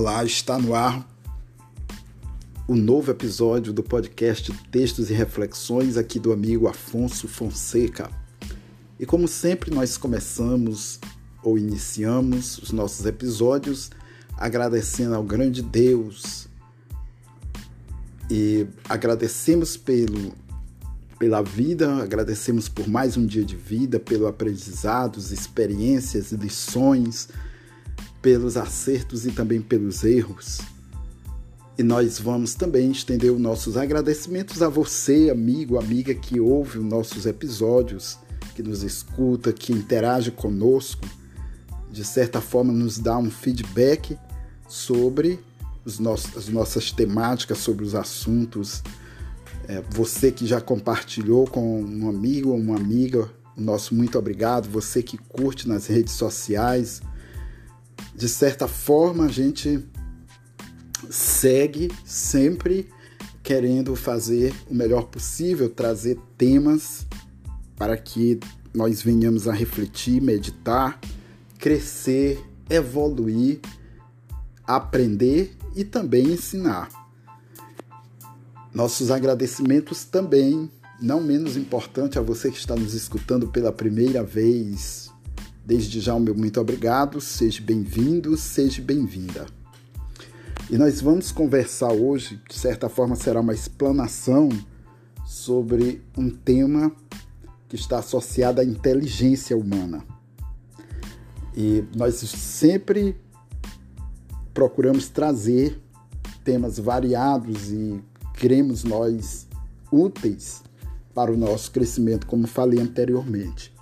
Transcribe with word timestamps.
Olá, 0.00 0.24
está 0.24 0.56
no 0.56 0.76
ar 0.76 1.04
o 2.68 2.76
novo 2.76 3.10
episódio 3.10 3.72
do 3.72 3.82
podcast 3.82 4.52
Textos 4.70 5.10
e 5.10 5.12
Reflexões 5.12 5.96
aqui 5.96 6.20
do 6.20 6.32
amigo 6.32 6.68
Afonso 6.68 7.26
Fonseca. 7.26 8.08
E 8.96 9.04
como 9.04 9.26
sempre, 9.26 9.74
nós 9.74 9.98
começamos 9.98 11.00
ou 11.42 11.58
iniciamos 11.58 12.58
os 12.58 12.70
nossos 12.70 13.06
episódios 13.06 13.90
agradecendo 14.36 15.16
ao 15.16 15.24
grande 15.24 15.62
Deus 15.62 16.46
e 18.30 18.68
agradecemos 18.88 19.76
pelo 19.76 20.32
pela 21.18 21.42
vida, 21.42 21.96
agradecemos 21.96 22.68
por 22.68 22.86
mais 22.86 23.16
um 23.16 23.26
dia 23.26 23.44
de 23.44 23.56
vida, 23.56 23.98
pelo 23.98 24.28
aprendizados, 24.28 25.32
experiências, 25.32 26.30
lições, 26.30 27.28
pelos 28.20 28.56
acertos 28.56 29.26
e 29.26 29.30
também 29.30 29.60
pelos 29.60 30.04
erros. 30.04 30.60
E 31.78 31.82
nós 31.82 32.18
vamos 32.18 32.54
também 32.54 32.90
estender 32.90 33.32
os 33.32 33.40
nossos 33.40 33.76
agradecimentos 33.76 34.62
a 34.62 34.68
você, 34.68 35.30
amigo, 35.30 35.78
amiga 35.78 36.12
que 36.12 36.40
ouve 36.40 36.78
os 36.78 36.84
nossos 36.84 37.24
episódios, 37.24 38.18
que 38.56 38.62
nos 38.62 38.82
escuta, 38.82 39.52
que 39.52 39.72
interage 39.72 40.32
conosco, 40.32 41.06
de 41.90 42.04
certa 42.04 42.40
forma 42.40 42.72
nos 42.72 42.98
dá 42.98 43.16
um 43.16 43.30
feedback 43.30 44.18
sobre 44.68 45.38
os 45.84 46.00
nossos, 46.00 46.36
as 46.36 46.48
nossas 46.48 46.90
temáticas, 46.90 47.58
sobre 47.58 47.84
os 47.84 47.94
assuntos. 47.94 48.82
É, 49.68 49.80
você 49.90 50.32
que 50.32 50.46
já 50.46 50.60
compartilhou 50.60 51.46
com 51.46 51.80
um 51.80 52.08
amigo 52.08 52.50
ou 52.50 52.56
uma 52.56 52.76
amiga, 52.76 53.30
nosso 53.56 53.94
muito 53.94 54.18
obrigado. 54.18 54.68
Você 54.70 55.02
que 55.02 55.16
curte 55.16 55.68
nas 55.68 55.86
redes 55.86 56.14
sociais, 56.14 57.00
de 58.14 58.28
certa 58.28 58.66
forma, 58.66 59.26
a 59.26 59.28
gente 59.28 59.84
segue 61.10 61.90
sempre 62.04 62.88
querendo 63.42 63.96
fazer 63.96 64.54
o 64.68 64.74
melhor 64.74 65.04
possível, 65.04 65.70
trazer 65.70 66.18
temas 66.36 67.06
para 67.76 67.96
que 67.96 68.38
nós 68.74 69.00
venhamos 69.00 69.48
a 69.48 69.52
refletir, 69.52 70.20
meditar, 70.20 71.00
crescer, 71.58 72.38
evoluir, 72.68 73.60
aprender 74.66 75.56
e 75.74 75.84
também 75.84 76.32
ensinar. 76.32 76.88
Nossos 78.74 79.10
agradecimentos 79.10 80.04
também, 80.04 80.70
não 81.00 81.22
menos 81.22 81.56
importante, 81.56 82.18
a 82.18 82.22
você 82.22 82.50
que 82.50 82.58
está 82.58 82.76
nos 82.76 82.94
escutando 82.94 83.48
pela 83.48 83.72
primeira 83.72 84.22
vez, 84.22 85.07
Desde 85.68 86.00
já 86.00 86.14
o 86.14 86.18
meu 86.18 86.34
muito 86.34 86.58
obrigado, 86.58 87.20
seja 87.20 87.60
bem-vindo, 87.60 88.34
seja 88.38 88.80
bem-vinda. 88.80 89.44
E 90.70 90.78
nós 90.78 91.02
vamos 91.02 91.30
conversar 91.30 91.92
hoje, 91.92 92.40
de 92.48 92.54
certa 92.54 92.88
forma 92.88 93.14
será 93.14 93.42
uma 93.42 93.52
explanação 93.52 94.48
sobre 95.26 96.00
um 96.16 96.30
tema 96.30 96.90
que 97.68 97.76
está 97.76 97.98
associado 97.98 98.62
à 98.62 98.64
inteligência 98.64 99.54
humana. 99.58 100.02
E 101.54 101.84
nós 101.94 102.14
sempre 102.14 103.14
procuramos 104.54 105.10
trazer 105.10 105.78
temas 106.42 106.78
variados 106.78 107.70
e 107.70 108.02
queremos 108.38 108.84
nós 108.84 109.46
úteis 109.92 110.62
para 111.14 111.30
o 111.30 111.36
nosso 111.36 111.70
crescimento, 111.70 112.26
como 112.26 112.46
falei 112.46 112.80
anteriormente. 112.80 113.76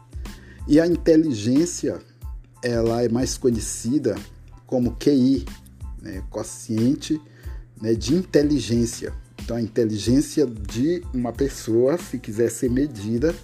E 0.66 0.80
a 0.80 0.86
inteligência, 0.86 2.00
ela 2.62 3.02
é 3.02 3.08
mais 3.08 3.38
conhecida 3.38 4.16
como 4.66 4.96
QI, 4.96 5.46
né, 6.02 6.22
quociente 6.30 7.20
né, 7.80 7.94
de 7.94 8.14
inteligência. 8.14 9.12
Então, 9.42 9.56
a 9.56 9.62
inteligência 9.62 10.44
de 10.46 11.02
uma 11.14 11.32
pessoa, 11.32 11.96
se 11.98 12.18
quiser 12.18 12.50
ser 12.50 12.68
medida, 12.68 13.34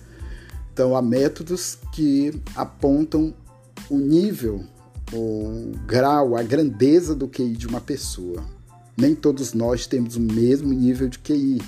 então 0.72 0.96
há 0.96 1.02
métodos 1.02 1.78
que 1.92 2.32
apontam 2.56 3.32
o 3.88 3.98
nível, 3.98 4.64
o 5.12 5.72
grau, 5.86 6.36
a 6.36 6.42
grandeza 6.42 7.14
do 7.14 7.28
QI 7.28 7.52
de 7.52 7.68
uma 7.68 7.80
pessoa. 7.80 8.44
Nem 8.96 9.14
todos 9.14 9.52
nós 9.52 9.86
temos 9.86 10.16
o 10.16 10.20
mesmo 10.20 10.72
nível 10.72 11.08
de 11.08 11.18
QI. 11.18 11.60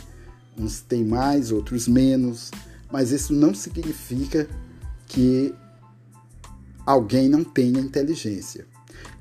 Uns 0.59 0.81
têm 0.81 1.05
mais, 1.05 1.53
outros 1.53 1.87
menos, 1.87 2.51
mas 2.91 3.13
isso 3.13 3.33
não 3.33 3.55
significa 3.55 4.49
que 5.15 5.55
alguém 6.85 7.29
não 7.29 7.45
tenha 7.45 7.79
inteligência. 7.79 8.67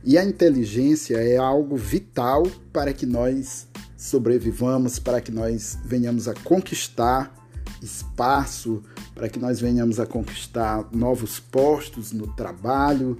E 0.03 0.17
a 0.17 0.25
inteligência 0.25 1.17
é 1.17 1.37
algo 1.37 1.77
vital 1.77 2.43
para 2.73 2.91
que 2.91 3.05
nós 3.05 3.67
sobrevivamos, 3.95 4.97
para 4.97 5.21
que 5.21 5.31
nós 5.31 5.77
venhamos 5.85 6.27
a 6.27 6.33
conquistar 6.33 7.33
espaço, 7.81 8.81
para 9.13 9.29
que 9.29 9.37
nós 9.37 9.59
venhamos 9.59 9.99
a 9.99 10.05
conquistar 10.05 10.89
novos 10.91 11.39
postos 11.39 12.11
no 12.11 12.27
trabalho, 12.33 13.17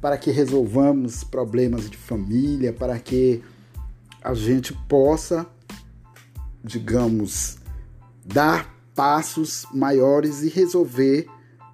para 0.00 0.16
que 0.16 0.30
resolvamos 0.30 1.24
problemas 1.24 1.90
de 1.90 1.96
família, 1.96 2.72
para 2.72 2.98
que 3.00 3.42
a 4.22 4.32
gente 4.32 4.72
possa, 4.88 5.44
digamos, 6.62 7.58
dar 8.24 8.72
passos 8.94 9.66
maiores 9.74 10.42
e 10.42 10.48
resolver 10.48 11.26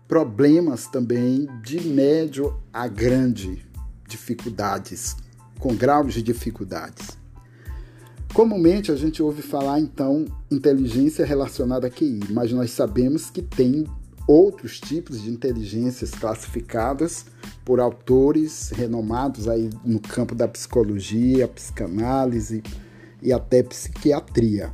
problemas 0.09 0.87
também 0.87 1.47
de 1.63 1.83
médio 1.83 2.57
a 2.73 2.89
grande 2.89 3.63
dificuldades, 4.09 5.15
com 5.61 5.77
graus 5.77 6.15
de 6.15 6.23
dificuldades. 6.23 7.19
Comumente 8.33 8.91
a 8.91 8.97
gente 8.97 9.23
ouve 9.23 9.43
falar 9.43 9.79
então 9.79 10.25
inteligência 10.51 11.27
relacionada 11.27 11.89
a 11.89 11.91
QI, 11.91 12.21
mas 12.31 12.51
nós 12.53 12.71
sabemos 12.71 13.29
que 13.29 13.43
tem 13.43 13.85
outros 14.27 14.81
tipos 14.81 15.21
de 15.21 15.31
inteligências 15.31 16.11
classificadas 16.11 17.27
por 17.65 17.79
autores 17.79 18.71
renomados 18.71 19.47
aí 19.47 19.69
no 19.85 20.01
campo 20.01 20.35
da 20.35 20.49
psicologia, 20.49 21.47
psicanálise 21.49 22.63
e 23.23 23.31
até 23.33 23.63
psiquiatria. 23.63 24.73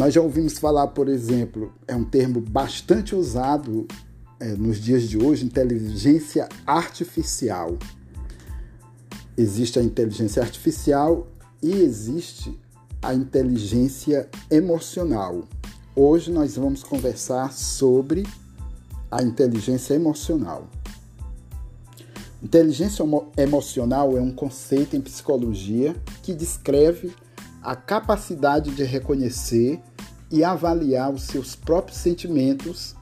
Nós 0.00 0.14
já 0.14 0.22
ouvimos 0.22 0.58
falar, 0.58 0.86
por 0.86 1.10
exemplo, 1.10 1.74
é 1.86 1.94
um 1.94 2.04
termo 2.04 2.40
bastante 2.40 3.14
usado 3.14 3.86
é, 4.40 4.54
nos 4.54 4.78
dias 4.78 5.02
de 5.02 5.22
hoje, 5.22 5.44
inteligência 5.44 6.48
artificial. 6.66 7.76
Existe 9.36 9.78
a 9.78 9.82
inteligência 9.82 10.42
artificial 10.42 11.26
e 11.62 11.70
existe 11.82 12.58
a 13.02 13.12
inteligência 13.12 14.26
emocional. 14.50 15.44
Hoje 15.94 16.32
nós 16.32 16.56
vamos 16.56 16.82
conversar 16.82 17.52
sobre 17.52 18.26
a 19.10 19.22
inteligência 19.22 19.92
emocional. 19.92 20.66
Inteligência 22.42 23.04
emocional 23.36 24.16
é 24.16 24.20
um 24.22 24.32
conceito 24.32 24.96
em 24.96 25.00
psicologia 25.02 25.94
que 26.22 26.32
descreve 26.32 27.14
a 27.62 27.76
capacidade 27.76 28.70
de 28.70 28.82
reconhecer 28.82 29.78
e 30.30 30.44
avaliar 30.44 31.10
os 31.10 31.22
seus 31.22 31.56
próprios 31.56 31.98
sentimentos 31.98 32.94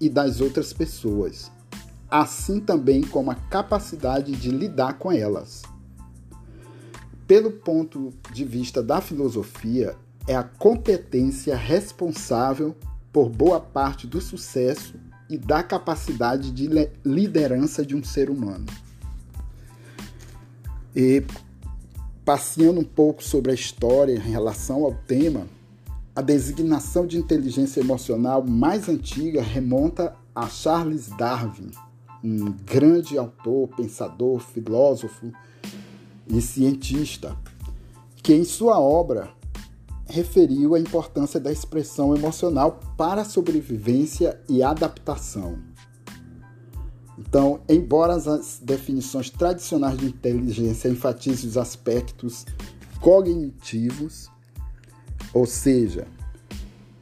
e 0.00 0.08
das 0.08 0.40
outras 0.40 0.72
pessoas, 0.72 1.50
assim 2.10 2.58
também 2.58 3.02
como 3.02 3.30
a 3.30 3.34
capacidade 3.34 4.32
de 4.32 4.50
lidar 4.50 4.94
com 4.94 5.12
elas. 5.12 5.62
Pelo 7.26 7.52
ponto 7.52 8.12
de 8.32 8.44
vista 8.44 8.82
da 8.82 9.00
filosofia, 9.00 9.96
é 10.26 10.34
a 10.34 10.42
competência 10.42 11.56
responsável 11.56 12.76
por 13.12 13.28
boa 13.28 13.60
parte 13.60 14.06
do 14.06 14.20
sucesso 14.20 14.94
e 15.28 15.38
da 15.38 15.62
capacidade 15.62 16.50
de 16.50 16.68
liderança 17.04 17.86
de 17.86 17.94
um 17.94 18.02
ser 18.02 18.28
humano. 18.28 18.66
E 20.94 21.24
passeando 22.24 22.80
um 22.80 22.84
pouco 22.84 23.22
sobre 23.22 23.50
a 23.50 23.54
história 23.54 24.14
em 24.14 24.18
relação 24.18 24.84
ao 24.84 24.94
tema, 24.94 25.46
a 26.14 26.20
designação 26.20 27.06
de 27.06 27.16
inteligência 27.16 27.80
emocional 27.80 28.44
mais 28.46 28.88
antiga 28.88 29.40
remonta 29.40 30.14
a 30.34 30.46
Charles 30.46 31.08
Darwin, 31.08 31.70
um 32.22 32.52
grande 32.64 33.16
autor, 33.16 33.68
pensador, 33.68 34.40
filósofo 34.40 35.32
e 36.28 36.40
cientista, 36.40 37.36
que 38.22 38.34
em 38.34 38.44
sua 38.44 38.78
obra 38.78 39.30
referiu 40.06 40.74
a 40.74 40.80
importância 40.80 41.40
da 41.40 41.50
expressão 41.50 42.14
emocional 42.14 42.78
para 42.96 43.22
a 43.22 43.24
sobrevivência 43.24 44.38
e 44.48 44.62
adaptação. 44.62 45.58
Então, 47.18 47.60
embora 47.68 48.14
as 48.14 48.60
definições 48.62 49.30
tradicionais 49.30 49.96
de 49.96 50.06
inteligência 50.06 50.88
enfatizem 50.88 51.48
os 51.48 51.56
aspectos 51.56 52.44
cognitivos, 53.00 54.30
ou 55.32 55.46
seja, 55.46 56.06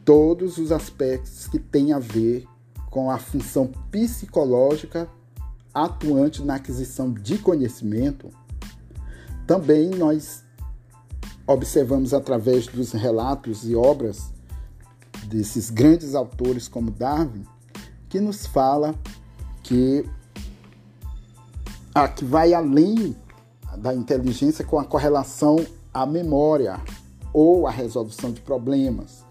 todos 0.04 0.58
os 0.58 0.72
aspectos 0.72 1.46
que 1.48 1.58
têm 1.58 1.92
a 1.92 1.98
ver 1.98 2.46
com 2.90 3.10
a 3.10 3.18
função 3.18 3.70
psicológica 3.90 5.08
atuante 5.72 6.42
na 6.42 6.56
aquisição 6.56 7.12
de 7.12 7.38
conhecimento, 7.38 8.28
também 9.46 9.90
nós 9.90 10.44
observamos 11.46 12.14
através 12.14 12.66
dos 12.66 12.92
relatos 12.92 13.68
e 13.68 13.74
obras 13.74 14.32
desses 15.26 15.70
grandes 15.70 16.14
autores 16.14 16.68
como 16.68 16.90
Darwin, 16.90 17.44
que 18.08 18.20
nos 18.20 18.46
fala 18.46 18.94
que 19.62 20.04
a 21.94 22.08
que 22.08 22.24
vai 22.24 22.54
além 22.54 23.16
da 23.78 23.94
inteligência 23.94 24.64
com 24.64 24.78
a 24.78 24.84
correlação 24.84 25.64
à 25.92 26.06
memória 26.06 26.80
ou 27.32 27.66
à 27.66 27.70
resolução 27.70 28.32
de 28.32 28.40
problemas. 28.40 29.24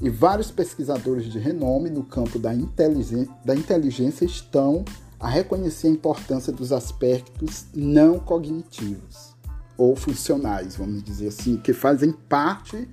E 0.00 0.10
vários 0.10 0.50
pesquisadores 0.50 1.24
de 1.24 1.38
renome 1.38 1.88
no 1.88 2.04
campo 2.04 2.38
da 2.38 2.54
inteligência, 2.54 3.28
da 3.44 3.54
inteligência 3.54 4.24
estão 4.24 4.84
a 5.18 5.28
reconhecer 5.28 5.88
a 5.88 5.90
importância 5.90 6.52
dos 6.52 6.72
aspectos 6.72 7.66
não 7.74 8.18
cognitivos 8.18 9.34
ou 9.76 9.96
funcionais, 9.96 10.76
vamos 10.76 11.02
dizer 11.02 11.28
assim, 11.28 11.56
que 11.56 11.72
fazem 11.72 12.12
parte 12.12 12.88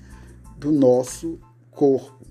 do 0.58 0.72
nosso 0.72 1.40
corpo. 1.72 2.26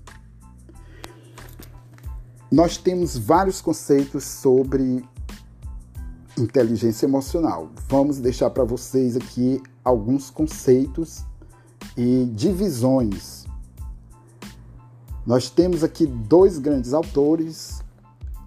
Nós 2.51 2.77
temos 2.77 3.17
vários 3.17 3.61
conceitos 3.61 4.23
sobre 4.23 5.03
inteligência 6.37 7.05
emocional. 7.05 7.71
Vamos 7.87 8.19
deixar 8.19 8.49
para 8.49 8.63
vocês 8.63 9.15
aqui 9.15 9.61
alguns 9.83 10.29
conceitos 10.29 11.23
e 11.97 12.25
divisões. 12.33 13.45
Nós 15.25 15.49
temos 15.49 15.83
aqui 15.83 16.05
dois 16.05 16.57
grandes 16.57 16.93
autores, 16.93 17.81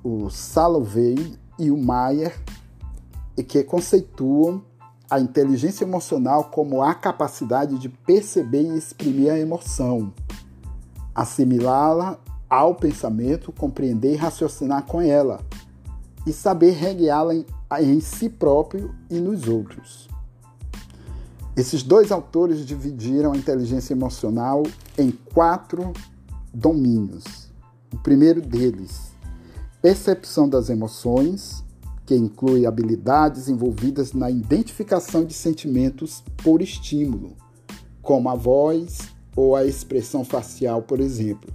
o 0.04 0.28
Salovey 0.28 1.38
e 1.58 1.70
o 1.70 1.76
Mayer, 1.76 2.38
que 3.48 3.62
conceituam 3.64 4.62
a 5.10 5.20
inteligência 5.20 5.84
emocional 5.84 6.44
como 6.44 6.82
a 6.82 6.94
capacidade 6.94 7.78
de 7.78 7.88
perceber 7.88 8.62
e 8.62 8.76
exprimir 8.76 9.30
a 9.30 9.38
emoção, 9.38 10.12
assimilá-la 11.14 12.18
ao 12.48 12.74
pensamento, 12.74 13.52
compreender 13.52 14.14
e 14.14 14.16
raciocinar 14.16 14.84
com 14.84 15.00
ela, 15.00 15.40
e 16.26 16.32
saber 16.32 16.72
reguiá-la 16.72 17.34
em, 17.34 17.46
em 17.80 18.00
si 18.00 18.28
próprio 18.28 18.94
e 19.08 19.18
nos 19.18 19.48
outros. 19.48 20.08
Esses 21.56 21.82
dois 21.82 22.12
autores 22.12 22.66
dividiram 22.66 23.32
a 23.32 23.36
inteligência 23.36 23.94
emocional 23.94 24.62
em 24.98 25.10
quatro 25.10 25.94
domínios. 26.52 27.24
O 27.90 27.96
primeiro 27.96 28.42
deles, 28.42 29.10
percepção 29.80 30.46
das 30.46 30.68
emoções, 30.68 31.64
que 32.04 32.14
inclui 32.14 32.66
habilidades 32.66 33.48
envolvidas 33.48 34.12
na 34.12 34.30
identificação 34.30 35.24
de 35.24 35.32
sentimentos 35.32 36.22
por 36.44 36.60
estímulo, 36.60 37.34
como 38.02 38.28
a 38.28 38.34
voz 38.34 38.98
ou 39.34 39.56
a 39.56 39.64
expressão 39.64 40.26
facial, 40.26 40.82
por 40.82 41.00
exemplo. 41.00 41.50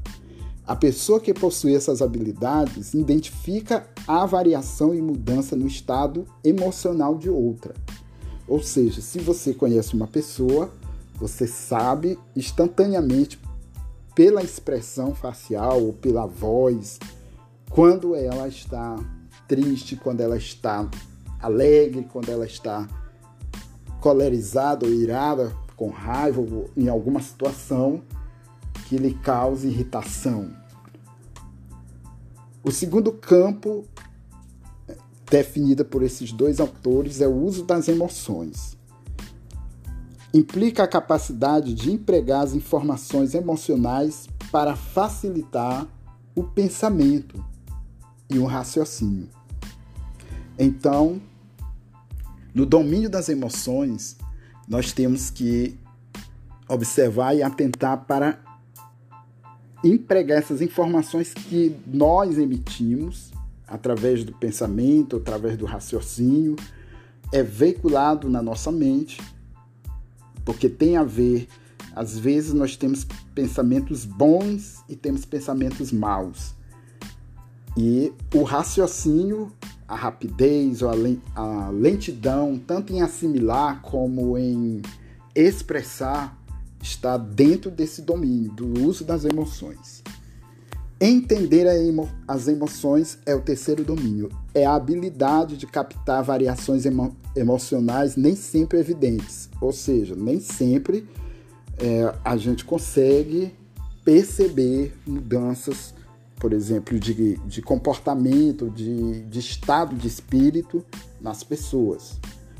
A 0.65 0.75
pessoa 0.75 1.19
que 1.19 1.31
possui 1.31 1.75
essas 1.75 2.01
habilidades 2.01 2.95
identifica 2.95 3.87
a 4.07 4.25
variação 4.25 4.95
e 4.95 5.01
mudança 5.01 5.55
no 5.55 5.67
estado 5.67 6.25
emocional 6.43 7.15
de 7.15 7.29
outra. 7.29 7.75
Ou 8.47 8.61
seja, 8.61 9.01
se 9.01 9.19
você 9.19 9.53
conhece 9.53 9.93
uma 9.93 10.07
pessoa, 10.07 10.71
você 11.15 11.47
sabe 11.47 12.17
instantaneamente 12.35 13.39
pela 14.15 14.43
expressão 14.43 15.15
facial 15.15 15.81
ou 15.81 15.93
pela 15.93 16.25
voz 16.25 16.99
quando 17.69 18.15
ela 18.15 18.47
está 18.47 18.97
triste, 19.47 19.95
quando 19.95 20.21
ela 20.21 20.37
está 20.37 20.89
alegre, 21.39 22.07
quando 22.11 22.29
ela 22.29 22.45
está 22.45 22.87
colerizada 23.99 24.85
ou 24.85 24.93
irada, 24.93 25.55
com 25.75 25.89
raiva 25.89 26.41
ou 26.41 26.69
em 26.75 26.89
alguma 26.89 27.21
situação 27.21 28.01
que 28.87 28.97
lhe 28.97 29.13
cause 29.13 29.67
irritação. 29.67 30.51
O 32.63 32.71
segundo 32.71 33.11
campo, 33.11 33.85
definido 35.31 35.85
por 35.85 36.03
esses 36.03 36.33
dois 36.33 36.59
autores, 36.59 37.21
é 37.21 37.27
o 37.27 37.33
uso 37.33 37.63
das 37.63 37.87
emoções. 37.87 38.77
Implica 40.33 40.83
a 40.83 40.87
capacidade 40.87 41.73
de 41.73 41.89
empregar 41.89 42.43
as 42.43 42.53
informações 42.53 43.33
emocionais 43.33 44.27
para 44.51 44.75
facilitar 44.75 45.87
o 46.35 46.43
pensamento 46.43 47.43
e 48.29 48.37
o 48.37 48.45
raciocínio. 48.45 49.29
Então, 50.59 51.21
no 52.53 52.65
domínio 52.65 53.09
das 53.09 53.29
emoções, 53.29 54.17
nós 54.67 54.91
temos 54.91 55.29
que 55.29 55.79
observar 56.67 57.35
e 57.35 57.41
atentar 57.41 58.05
para 58.05 58.37
empregar 59.81 60.39
essas 60.39 60.61
informações 60.61 61.33
que 61.33 61.75
nós 61.87 62.37
emitimos 62.37 63.30
através 63.71 64.25
do 64.25 64.33
pensamento, 64.33 65.15
através 65.15 65.57
do 65.57 65.65
raciocínio, 65.65 66.57
é 67.31 67.41
veiculado 67.41 68.29
na 68.29 68.41
nossa 68.41 68.69
mente, 68.69 69.21
porque 70.43 70.67
tem 70.67 70.97
a 70.97 71.03
ver, 71.03 71.47
às 71.95 72.19
vezes 72.19 72.51
nós 72.51 72.75
temos 72.75 73.07
pensamentos 73.33 74.03
bons 74.03 74.83
e 74.89 74.95
temos 74.95 75.23
pensamentos 75.23 75.89
maus. 75.89 76.53
E 77.77 78.11
o 78.35 78.43
raciocínio, 78.43 79.49
a 79.87 79.95
rapidez 79.95 80.81
ou 80.81 80.89
a 80.89 81.69
lentidão, 81.69 82.61
tanto 82.67 82.91
em 82.91 83.01
assimilar 83.01 83.81
como 83.81 84.37
em 84.37 84.81
expressar 85.33 86.37
está 86.81 87.15
dentro 87.15 87.71
desse 87.71 88.01
domínio 88.01 88.51
do 88.51 88.85
uso 88.85 89.05
das 89.05 89.23
emoções. 89.23 90.00
Entender 91.03 91.65
emo 91.65 92.07
as 92.27 92.47
emoções 92.47 93.17
é 93.25 93.33
o 93.33 93.41
terceiro 93.41 93.83
domínio. 93.83 94.29
É 94.53 94.67
a 94.67 94.75
habilidade 94.75 95.57
de 95.57 95.65
captar 95.65 96.23
variações 96.23 96.85
emo 96.85 97.17
emocionais 97.35 98.15
nem 98.15 98.35
sempre 98.35 98.77
evidentes. 98.77 99.49
Ou 99.59 99.73
seja, 99.73 100.15
nem 100.15 100.39
sempre 100.39 101.09
é, 101.79 102.13
a 102.23 102.37
gente 102.37 102.63
consegue 102.63 103.51
perceber 104.05 104.95
mudanças, 105.07 105.91
por 106.39 106.53
exemplo, 106.53 106.99
de, 106.99 107.35
de 107.37 107.61
comportamento, 107.63 108.69
de, 108.69 109.23
de 109.23 109.39
estado 109.39 109.95
de 109.95 110.07
espírito 110.07 110.85
nas 111.19 111.43
pessoas. 111.43 112.19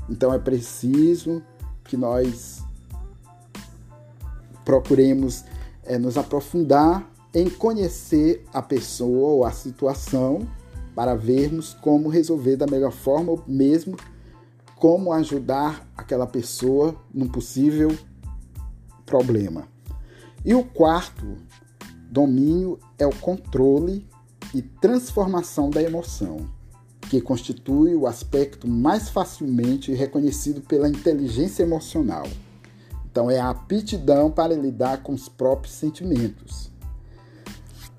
Então 0.10 0.34
é 0.34 0.40
preciso 0.40 1.44
que 1.84 1.96
nós 1.96 2.64
procuremos 4.66 5.44
é, 5.84 6.00
nos 6.00 6.18
aprofundar 6.18 7.11
em 7.34 7.50
conhecer 7.50 8.46
a 8.54 8.62
pessoa 8.62 9.30
ou 9.30 9.46
a 9.46 9.52
situação 9.52 10.48
para 10.96 11.16
vermos 11.16 11.74
como 11.74 12.10
resolver 12.10 12.58
da 12.58 12.68
melhor 12.68 12.92
forma, 12.92 13.32
ou 13.32 13.44
mesmo 13.48 13.96
como 14.76 15.14
ajudar 15.14 15.88
aquela 15.96 16.28
pessoa 16.28 16.96
num 17.14 17.28
possível 17.28 17.96
problema. 19.06 19.68
E 20.44 20.54
o 20.54 20.64
quarto 20.64 21.38
domínio 22.10 22.80
é 22.98 23.06
o 23.06 23.16
controle 23.16 24.08
e 24.54 24.62
transformação 24.62 25.70
da 25.70 25.82
emoção, 25.82 26.50
que 27.10 27.22
constitui 27.22 27.96
o 27.96 28.08
aspecto 28.08 28.68
mais 28.68 29.10
facilmente 29.10 29.94
reconhecido 29.94 30.62
pela 30.62 30.90
inteligência 30.90 31.64
emocional. 31.64 32.28
Então, 33.10 33.30
é 33.30 33.40
a 33.40 33.50
aptidão 33.50 34.32
para 34.32 34.56
lidar 34.56 35.04
com 35.04 35.14
os 35.14 35.30
próprios 35.30 35.74
sentimentos. 35.76 36.71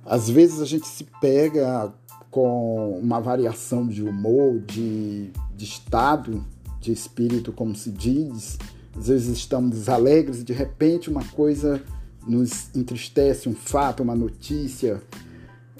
Às 0.04 0.28
vezes 0.28 0.60
a 0.60 0.64
gente 0.64 0.86
se 0.86 1.04
pega 1.20 1.92
com 2.30 2.98
uma 2.98 3.20
variação 3.20 3.86
de 3.86 4.02
humor, 4.02 4.60
de, 4.60 5.30
de 5.54 5.64
estado 5.64 6.44
de 6.80 6.92
espírito, 6.92 7.52
como 7.52 7.74
se 7.74 7.90
diz. 7.90 8.58
Às 8.96 9.06
vezes 9.06 9.38
estamos 9.38 9.88
alegres 9.88 10.40
e 10.40 10.44
de 10.44 10.52
repente 10.52 11.08
uma 11.08 11.24
coisa 11.24 11.82
nos 12.26 12.74
entristece, 12.74 13.48
um 13.48 13.54
fato, 13.54 14.02
uma 14.02 14.14
notícia, 14.14 15.02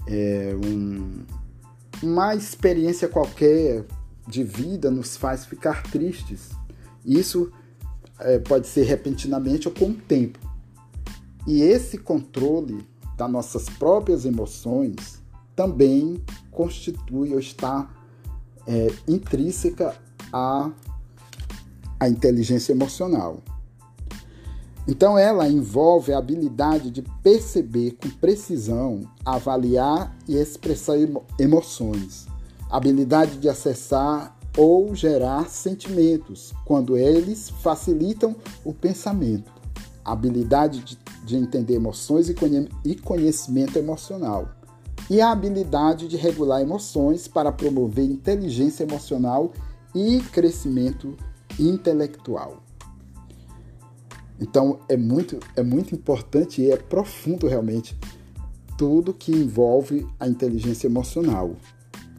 é, 0.07 0.55
um, 0.65 1.25
uma 2.03 2.35
experiência 2.35 3.09
qualquer 3.09 3.85
de 4.27 4.45
vida 4.45 4.91
nos 4.91 5.17
faz 5.17 5.45
ficar 5.45 5.83
tristes. 5.85 6.51
Isso 7.05 7.53
é, 8.19 8.39
pode 8.39 8.67
ser 8.67 8.85
repentinamente 8.85 9.69
ou 9.69 9.75
com 9.75 9.91
o 9.91 9.95
tempo. 9.95 10.39
E 11.47 11.61
esse 11.63 11.99
controle 11.99 12.87
das 13.23 13.31
nossas 13.31 13.69
próprias 13.69 14.25
emoções 14.25 15.23
também 15.55 16.23
constitui 16.51 17.33
ou 17.33 17.39
está 17.39 17.89
é, 18.67 18.93
intrínseca 19.07 19.95
à, 20.33 20.71
à 22.01 22.09
inteligência 22.09 22.73
emocional. 22.73 23.39
Então, 24.89 25.17
ela 25.17 25.49
envolve 25.49 26.13
a 26.13 26.19
habilidade 26.19 26.91
de 26.91 27.03
perceber 27.23 27.93
com 27.93 28.11
precisão, 28.11 29.09
avaliar 29.25 30.17
e 30.27 30.35
expressar 30.35 30.99
emo 30.99 31.25
emoções, 31.39 32.27
habilidade 32.69 33.39
de 33.39 33.49
acessar 33.49 34.37
ou 34.57 34.93
gerar 34.95 35.49
sentimentos, 35.49 36.53
quando 36.65 36.97
eles 36.97 37.51
facilitam 37.63 38.35
o 38.65 38.75
pensamento. 38.75 39.53
Habilidade 40.05 40.81
de, 40.81 40.99
de 41.25 41.37
entender 41.37 41.75
emoções 41.75 42.29
e 42.29 42.95
conhecimento 42.97 43.79
emocional. 43.79 44.51
E 45.11 45.21
a 45.21 45.31
habilidade 45.31 46.09
de 46.09 46.17
regular 46.17 46.61
emoções 46.61 47.29
para 47.29 47.53
promover 47.53 48.05
inteligência 48.05 48.85
emocional 48.85 49.53
e 49.95 50.21
crescimento 50.33 51.17
intelectual. 51.59 52.63
Então 54.41 54.81
é 54.89 54.97
muito, 54.97 55.39
é 55.55 55.63
muito 55.63 55.95
importante 55.95 56.63
e 56.63 56.71
é 56.71 56.77
profundo 56.77 57.47
realmente 57.47 57.97
tudo 58.77 59.15
que 59.15 59.31
envolve 59.31 60.07
a 60.19 60.27
inteligência 60.27 60.87
emocional. 60.87 61.55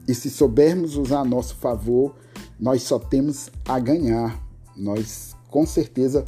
E 0.08 0.14
se 0.14 0.30
soubermos 0.30 0.96
usar 0.96 1.20
a 1.20 1.26
nosso 1.26 1.56
favor, 1.56 2.16
nós 2.60 2.84
só 2.84 3.00
temos 3.00 3.50
a 3.66 3.80
ganhar. 3.80 4.42
Nós 4.76 5.36
com 5.50 5.66
certeza 5.66 6.24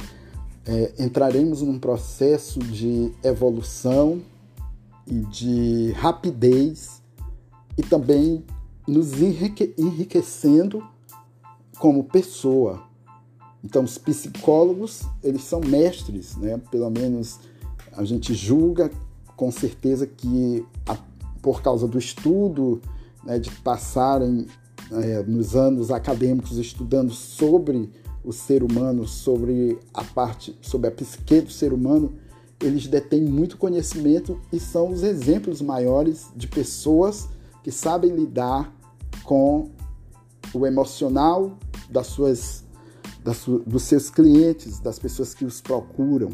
é, 0.66 0.92
entraremos 0.98 1.62
num 1.62 1.78
processo 1.78 2.58
de 2.58 3.12
evolução 3.22 4.20
e 5.06 5.20
de 5.20 5.92
rapidez 5.92 7.00
e 7.78 7.82
também 7.82 8.44
nos 8.86 9.12
enriquecendo 9.20 10.82
como 11.78 12.04
pessoa. 12.04 12.82
Então, 13.62 13.84
os 13.84 13.98
psicólogos, 13.98 15.02
eles 15.22 15.42
são 15.42 15.60
mestres, 15.60 16.36
né? 16.36 16.60
Pelo 16.70 16.90
menos 16.90 17.38
a 17.92 18.04
gente 18.04 18.34
julga 18.34 18.90
com 19.36 19.50
certeza 19.50 20.06
que 20.06 20.64
a, 20.86 20.96
por 21.42 21.62
causa 21.62 21.86
do 21.86 21.98
estudo, 21.98 22.80
né, 23.24 23.38
de 23.38 23.50
passarem 23.50 24.46
é, 24.92 25.22
nos 25.24 25.54
anos 25.54 25.90
acadêmicos 25.90 26.58
estudando 26.58 27.12
sobre 27.12 27.90
o 28.26 28.32
ser 28.32 28.64
humano, 28.64 29.06
sobre 29.06 29.78
a 29.94 30.02
parte, 30.02 30.58
sobre 30.60 30.88
a 30.88 30.90
psique 30.90 31.40
do 31.40 31.50
ser 31.50 31.72
humano, 31.72 32.12
eles 32.60 32.88
detêm 32.88 33.22
muito 33.22 33.56
conhecimento 33.56 34.40
e 34.52 34.58
são 34.58 34.90
os 34.90 35.04
exemplos 35.04 35.62
maiores 35.62 36.26
de 36.34 36.48
pessoas 36.48 37.28
que 37.62 37.70
sabem 37.70 38.10
lidar 38.10 38.74
com 39.22 39.70
o 40.52 40.66
emocional 40.66 41.56
das 41.88 42.08
suas, 42.08 42.64
das, 43.22 43.44
dos 43.64 43.84
seus 43.84 44.10
clientes, 44.10 44.80
das 44.80 44.98
pessoas 44.98 45.32
que 45.32 45.44
os 45.44 45.60
procuram. 45.60 46.30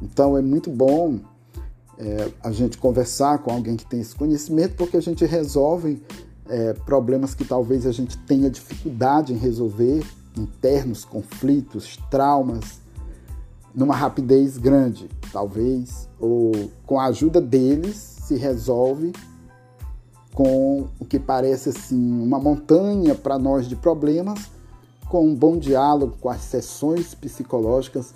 Então 0.00 0.38
é 0.38 0.42
muito 0.42 0.70
bom 0.70 1.20
é, 1.98 2.30
a 2.42 2.50
gente 2.50 2.78
conversar 2.78 3.40
com 3.40 3.50
alguém 3.50 3.76
que 3.76 3.84
tem 3.84 4.00
esse 4.00 4.14
conhecimento, 4.14 4.74
porque 4.76 4.96
a 4.96 5.02
gente 5.02 5.26
resolve 5.26 6.02
é, 6.48 6.72
problemas 6.72 7.34
que 7.34 7.44
talvez 7.44 7.86
a 7.86 7.92
gente 7.92 8.16
tenha 8.18 8.48
dificuldade 8.48 9.34
em 9.34 9.36
resolver, 9.36 10.02
internos, 10.36 11.04
conflitos, 11.04 11.98
traumas, 12.10 12.80
numa 13.74 13.94
rapidez 13.94 14.58
grande, 14.58 15.08
talvez, 15.32 16.08
ou 16.18 16.52
com 16.84 16.98
a 16.98 17.06
ajuda 17.06 17.40
deles 17.40 17.96
se 17.96 18.36
resolve 18.36 19.12
com 20.34 20.86
o 21.00 21.04
que 21.04 21.18
parece 21.18 21.70
assim 21.70 22.22
uma 22.22 22.38
montanha 22.38 23.14
para 23.14 23.38
nós 23.38 23.68
de 23.68 23.74
problemas, 23.74 24.50
com 25.08 25.26
um 25.26 25.34
bom 25.34 25.56
diálogo, 25.56 26.16
com 26.20 26.28
as 26.28 26.42
sessões 26.42 27.14
psicológicas, 27.14 28.14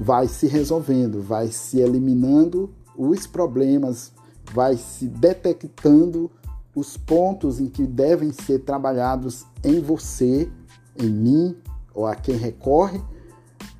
vai 0.00 0.28
se 0.28 0.46
resolvendo, 0.46 1.20
vai 1.20 1.48
se 1.48 1.78
eliminando 1.78 2.70
os 2.96 3.26
problemas, 3.26 4.12
vai 4.54 4.76
se 4.76 5.06
detectando 5.06 6.30
os 6.74 6.96
pontos 6.96 7.60
em 7.60 7.66
que 7.66 7.86
devem 7.86 8.32
ser 8.32 8.60
trabalhados 8.60 9.44
em 9.64 9.80
você, 9.80 10.50
em 10.98 11.10
mim 11.10 11.56
ou 11.94 12.06
a 12.06 12.14
quem 12.14 12.36
recorre, 12.36 13.00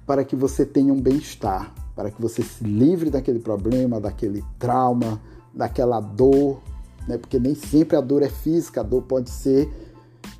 para 0.07 0.25
que 0.25 0.37
você 0.37 0.65
tenha 0.65 0.93
um 0.93 1.01
bem-estar, 1.01 1.75
para 1.95 2.11
que 2.11 2.21
você 2.21 2.43
se 2.43 2.65
livre 2.65 3.11
daquele 3.11 3.39
problema, 3.39 4.01
daquele 4.01 4.45
trauma, 4.59 5.21
daquela 5.53 6.01
dor, 6.01 6.61
né? 7.09 7.19
porque 7.19 7.39
nem 7.39 7.55
sempre 7.55 7.97
a 7.97 8.01
dor 8.01 8.23
é 8.23 8.29
física, 8.29 8.81
a 8.81 8.85
dor 8.85 9.03
pode 9.03 9.31
ser 9.31 9.71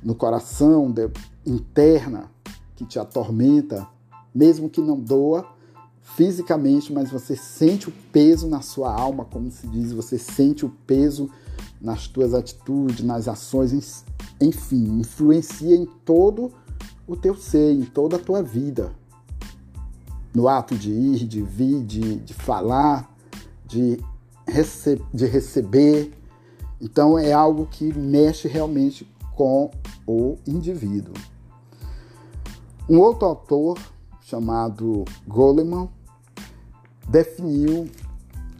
no 0.03 0.15
coração, 0.15 0.93
interna, 1.45 2.31
que 2.75 2.85
te 2.85 2.99
atormenta, 2.99 3.87
mesmo 4.33 4.69
que 4.69 4.81
não 4.81 4.99
doa, 4.99 5.45
fisicamente, 6.15 6.93
mas 6.93 7.09
você 7.09 7.35
sente 7.35 7.89
o 7.89 7.93
peso 8.11 8.47
na 8.47 8.61
sua 8.61 8.93
alma, 8.93 9.25
como 9.25 9.51
se 9.51 9.67
diz, 9.67 9.91
você 9.91 10.17
sente 10.17 10.65
o 10.65 10.69
peso 10.69 11.29
nas 11.81 12.07
tuas 12.07 12.33
atitudes, 12.33 13.03
nas 13.03 13.27
ações, 13.27 14.05
enfim, 14.39 14.99
influencia 14.99 15.75
em 15.75 15.85
todo 16.05 16.45
o 16.45 16.51
teu 17.15 17.35
ser, 17.35 17.73
em 17.73 17.85
toda 17.85 18.17
a 18.17 18.19
tua 18.19 18.43
vida. 18.43 18.91
No 20.33 20.47
ato 20.47 20.75
de 20.75 20.91
ir, 20.91 21.25
de 21.25 21.41
vir, 21.41 21.83
de, 21.83 22.17
de 22.17 22.33
falar, 22.33 23.09
de, 23.65 23.99
rece 24.47 25.01
de 25.13 25.25
receber. 25.25 26.11
Então 26.79 27.17
é 27.17 27.31
algo 27.31 27.65
que 27.65 27.93
mexe 27.97 28.47
realmente 28.47 29.07
com 29.35 29.71
o 30.05 30.37
indivíduo. 30.45 31.13
Um 32.89 32.99
outro 32.99 33.27
autor 33.27 33.77
chamado 34.21 35.03
Goleman 35.27 35.89
definiu 37.09 37.89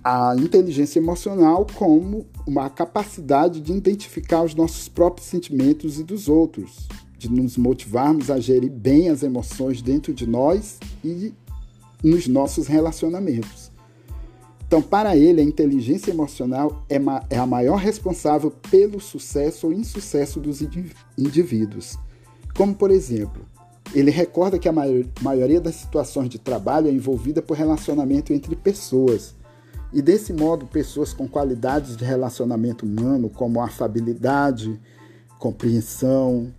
a 0.03 0.35
inteligência 0.37 0.99
emocional 0.99 1.65
como 1.75 2.25
uma 2.45 2.69
capacidade 2.69 3.59
de 3.59 3.73
identificar 3.73 4.43
os 4.43 4.55
nossos 4.55 4.87
próprios 4.87 5.27
sentimentos 5.27 5.99
e 5.99 6.03
dos 6.03 6.29
outros, 6.29 6.87
de 7.17 7.29
nos 7.29 7.57
motivarmos 7.57 8.29
a 8.29 8.39
gerir 8.39 8.71
bem 8.71 9.09
as 9.09 9.23
emoções 9.23 9.81
dentro 9.81 10.13
de 10.13 10.27
nós 10.27 10.79
e 11.03 11.33
nos 12.03 12.27
nossos 12.27 12.67
relacionamentos. 12.67 13.71
Então, 14.67 14.81
para 14.81 15.15
ele, 15.15 15.39
a 15.39 15.43
inteligência 15.43 16.11
emocional 16.11 16.83
é, 16.89 16.97
é 17.29 17.37
a 17.37 17.45
maior 17.45 17.77
responsável 17.77 18.51
pelo 18.69 18.99
sucesso 18.99 19.67
ou 19.67 19.73
insucesso 19.73 20.41
dos 20.41 20.61
indivíduos. 21.17 21.97
Como, 22.53 22.75
por 22.75 22.91
exemplo, 22.91 23.45
ele 23.95 24.11
recorda 24.11 24.59
que 24.59 24.67
a 24.67 24.73
maioria 25.21 25.61
das 25.61 25.75
situações 25.75 26.27
de 26.29 26.37
trabalho 26.37 26.87
é 26.87 26.91
envolvida 26.91 27.41
por 27.41 27.55
relacionamento 27.55 28.33
entre 28.33 28.55
pessoas. 28.55 29.33
E 29.93 30.01
desse 30.01 30.33
modo, 30.33 30.67
pessoas 30.67 31.13
com 31.13 31.27
qualidades 31.27 31.95
de 31.95 32.03
relacionamento 32.03 32.85
humano, 32.85 33.29
como 33.29 33.61
afabilidade, 33.61 34.77
compreensão, 35.39 36.53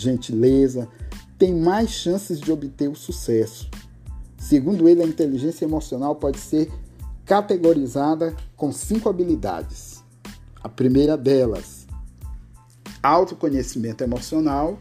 gentileza, 0.00 0.88
têm 1.38 1.54
mais 1.54 1.90
chances 1.90 2.40
de 2.40 2.50
obter 2.50 2.88
o 2.88 2.96
sucesso. 2.96 3.70
Segundo 4.36 4.88
ele, 4.88 5.02
a 5.02 5.06
inteligência 5.06 5.64
emocional 5.64 6.16
pode 6.16 6.38
ser 6.38 6.70
categorizada 7.24 8.34
com 8.56 8.72
cinco 8.72 9.08
habilidades. 9.08 10.02
A 10.62 10.68
primeira 10.68 11.16
delas, 11.16 11.86
autoconhecimento 13.02 14.02
emocional 14.02 14.78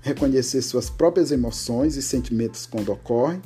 reconhecer 0.00 0.62
suas 0.62 0.88
próprias 0.88 1.30
emoções 1.30 1.96
e 1.96 2.02
sentimentos 2.02 2.66
quando 2.66 2.92
ocorrem, 2.92 3.42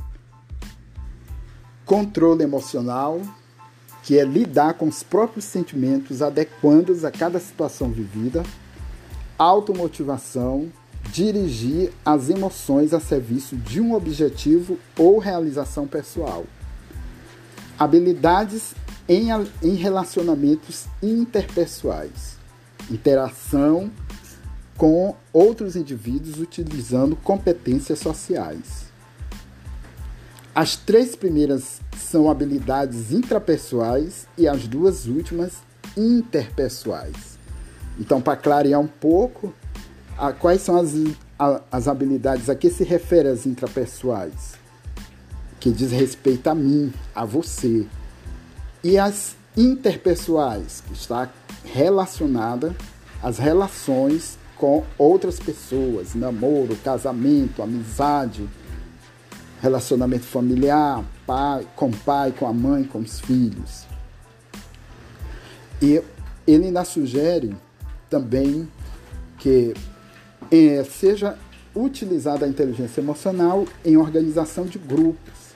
controle 1.84 2.42
emocional, 2.42 3.20
que 4.02 4.18
é 4.18 4.24
lidar 4.24 4.74
com 4.74 4.86
os 4.86 5.02
próprios 5.02 5.44
sentimentos 5.44 6.22
adequando-os 6.22 7.04
a 7.04 7.10
cada 7.10 7.38
situação 7.38 7.90
vivida, 7.90 8.42
automotivação, 9.38 10.70
dirigir 11.10 11.92
as 12.04 12.30
emoções 12.30 12.94
a 12.94 13.00
serviço 13.00 13.56
de 13.56 13.80
um 13.80 13.94
objetivo 13.94 14.78
ou 14.96 15.18
realização 15.18 15.86
pessoal. 15.86 16.44
Habilidades 17.78 18.74
em, 19.08 19.28
em 19.62 19.74
relacionamentos 19.74 20.86
interpessoais, 21.02 22.36
interação 22.90 23.90
com 24.76 25.14
outros 25.32 25.76
indivíduos 25.76 26.38
utilizando 26.38 27.16
competências 27.16 27.98
sociais. 27.98 28.86
As 30.54 30.76
três 30.76 31.16
primeiras 31.16 31.80
são 31.96 32.30
habilidades 32.30 33.10
intrapessoais 33.10 34.26
e 34.36 34.46
as 34.46 34.66
duas 34.66 35.06
últimas 35.06 35.54
interpessoais. 35.96 37.38
Então, 37.98 38.20
para 38.20 38.36
clarear 38.36 38.80
um 38.80 38.86
pouco, 38.86 39.54
a, 40.22 40.32
quais 40.32 40.62
são 40.62 40.76
as, 40.76 40.92
a, 41.36 41.60
as 41.72 41.88
habilidades 41.88 42.48
a 42.48 42.54
que 42.54 42.70
se 42.70 42.84
refere 42.84 43.28
as 43.28 43.44
intrapessoais? 43.44 44.54
Que 45.58 45.72
diz 45.72 45.90
respeito 45.90 46.46
a 46.46 46.54
mim, 46.54 46.92
a 47.12 47.24
você. 47.24 47.84
E 48.84 48.96
as 48.96 49.34
interpessoais, 49.56 50.80
que 50.86 50.92
está 50.92 51.28
relacionada 51.64 52.72
às 53.20 53.38
relações 53.38 54.38
com 54.56 54.84
outras 54.96 55.40
pessoas, 55.40 56.14
namoro, 56.14 56.76
casamento, 56.76 57.60
amizade, 57.60 58.48
relacionamento 59.60 60.24
familiar, 60.24 61.04
pai, 61.26 61.66
com 61.74 61.88
o 61.88 61.96
pai, 61.96 62.30
com 62.30 62.46
a 62.46 62.52
mãe, 62.52 62.84
com 62.84 63.00
os 63.00 63.18
filhos. 63.18 63.86
E 65.80 66.00
ele 66.46 66.66
ainda 66.66 66.84
sugere 66.84 67.56
também 68.08 68.68
que 69.38 69.74
é, 70.52 70.84
seja 70.84 71.38
utilizada 71.74 72.44
a 72.44 72.48
inteligência 72.48 73.00
emocional 73.00 73.64
em 73.82 73.96
organização 73.96 74.66
de 74.66 74.78
grupos, 74.78 75.54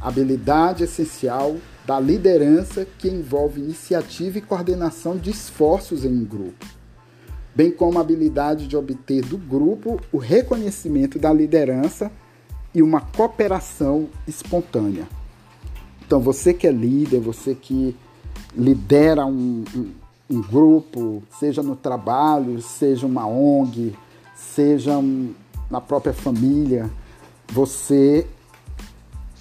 habilidade 0.00 0.82
essencial 0.82 1.56
da 1.86 2.00
liderança 2.00 2.84
que 2.98 3.08
envolve 3.08 3.60
iniciativa 3.60 4.38
e 4.38 4.42
coordenação 4.42 5.16
de 5.16 5.30
esforços 5.30 6.04
em 6.04 6.08
um 6.08 6.24
grupo, 6.24 6.66
bem 7.54 7.70
como 7.70 7.98
a 7.98 8.00
habilidade 8.00 8.66
de 8.66 8.76
obter 8.76 9.24
do 9.24 9.38
grupo 9.38 10.00
o 10.10 10.18
reconhecimento 10.18 11.16
da 11.16 11.32
liderança 11.32 12.10
e 12.74 12.82
uma 12.82 13.00
cooperação 13.00 14.08
espontânea. 14.26 15.06
Então, 16.04 16.18
você 16.18 16.52
que 16.52 16.66
é 16.66 16.72
líder, 16.72 17.20
você 17.20 17.54
que 17.54 17.96
lidera 18.56 19.24
um, 19.24 19.64
um, 19.74 19.90
um 20.28 20.42
grupo, 20.42 21.22
seja 21.38 21.62
no 21.62 21.76
trabalho, 21.76 22.60
seja 22.60 23.06
uma 23.06 23.26
ONG, 23.26 23.94
seja 24.34 24.98
um, 24.98 25.34
na 25.70 25.80
própria 25.80 26.12
família, 26.12 26.90
você 27.52 28.26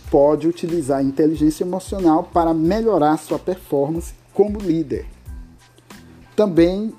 pode 0.09 0.47
utilizar 0.47 0.99
a 0.99 1.03
inteligência 1.03 1.63
emocional 1.63 2.23
para 2.23 2.53
melhorar 2.53 3.17
sua 3.17 3.39
performance 3.39 4.13
como 4.33 4.59
líder. 4.59 5.07
Também 6.35 6.93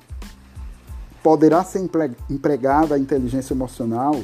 poderá 1.22 1.62
ser 1.62 1.88
empregada 2.28 2.94
a 2.94 2.98
inteligência 2.98 3.54
emocional 3.54 4.20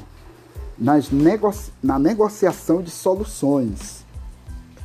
nas 0.76 1.10
negoci 1.10 1.70
na 1.82 1.98
negociação 1.98 2.82
de 2.82 2.90
soluções, 2.90 4.04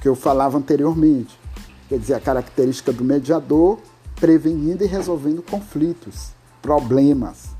que 0.01 0.07
eu 0.07 0.15
falava 0.15 0.57
anteriormente. 0.57 1.39
Quer 1.87 1.99
dizer, 1.99 2.13
a 2.15 2.19
característica 2.19 2.91
do 2.91 3.03
mediador 3.03 3.79
prevenindo 4.15 4.83
e 4.83 4.87
resolvendo 4.87 5.41
conflitos, 5.41 6.29
problemas. 6.61 7.54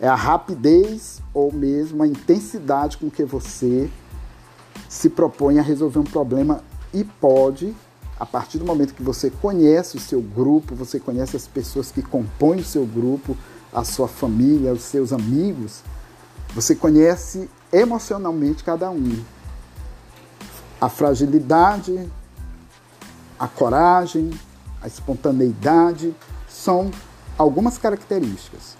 É 0.00 0.08
a 0.08 0.14
rapidez 0.14 1.20
ou 1.34 1.52
mesmo 1.52 2.02
a 2.02 2.06
intensidade 2.06 2.96
com 2.96 3.10
que 3.10 3.22
você 3.22 3.90
se 4.88 5.10
propõe 5.10 5.58
a 5.58 5.62
resolver 5.62 5.98
um 5.98 6.04
problema 6.04 6.64
e 6.92 7.04
pode, 7.04 7.74
a 8.18 8.24
partir 8.24 8.58
do 8.58 8.64
momento 8.64 8.94
que 8.94 9.02
você 9.02 9.30
conhece 9.30 9.96
o 9.96 10.00
seu 10.00 10.22
grupo, 10.22 10.74
você 10.74 10.98
conhece 10.98 11.36
as 11.36 11.46
pessoas 11.46 11.92
que 11.92 12.02
compõem 12.02 12.60
o 12.60 12.64
seu 12.64 12.86
grupo, 12.86 13.36
a 13.72 13.84
sua 13.84 14.08
família, 14.08 14.72
os 14.72 14.82
seus 14.82 15.12
amigos, 15.12 15.82
você 16.54 16.74
conhece 16.74 17.48
emocionalmente 17.72 18.64
cada 18.64 18.90
um. 18.90 19.22
A 20.80 20.88
fragilidade, 20.88 22.10
a 23.38 23.46
coragem, 23.46 24.30
a 24.80 24.86
espontaneidade 24.86 26.14
são 26.48 26.90
algumas 27.38 27.78
características. 27.78 28.79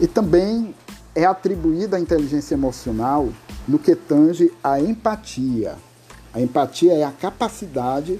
E 0.00 0.06
também 0.06 0.74
é 1.14 1.24
atribuída 1.24 1.96
a 1.96 2.00
inteligência 2.00 2.54
emocional 2.54 3.28
no 3.66 3.78
que 3.78 3.94
tange 3.94 4.52
a 4.62 4.80
empatia. 4.80 5.76
A 6.32 6.40
empatia 6.40 6.92
é 6.92 7.04
a 7.04 7.12
capacidade 7.12 8.18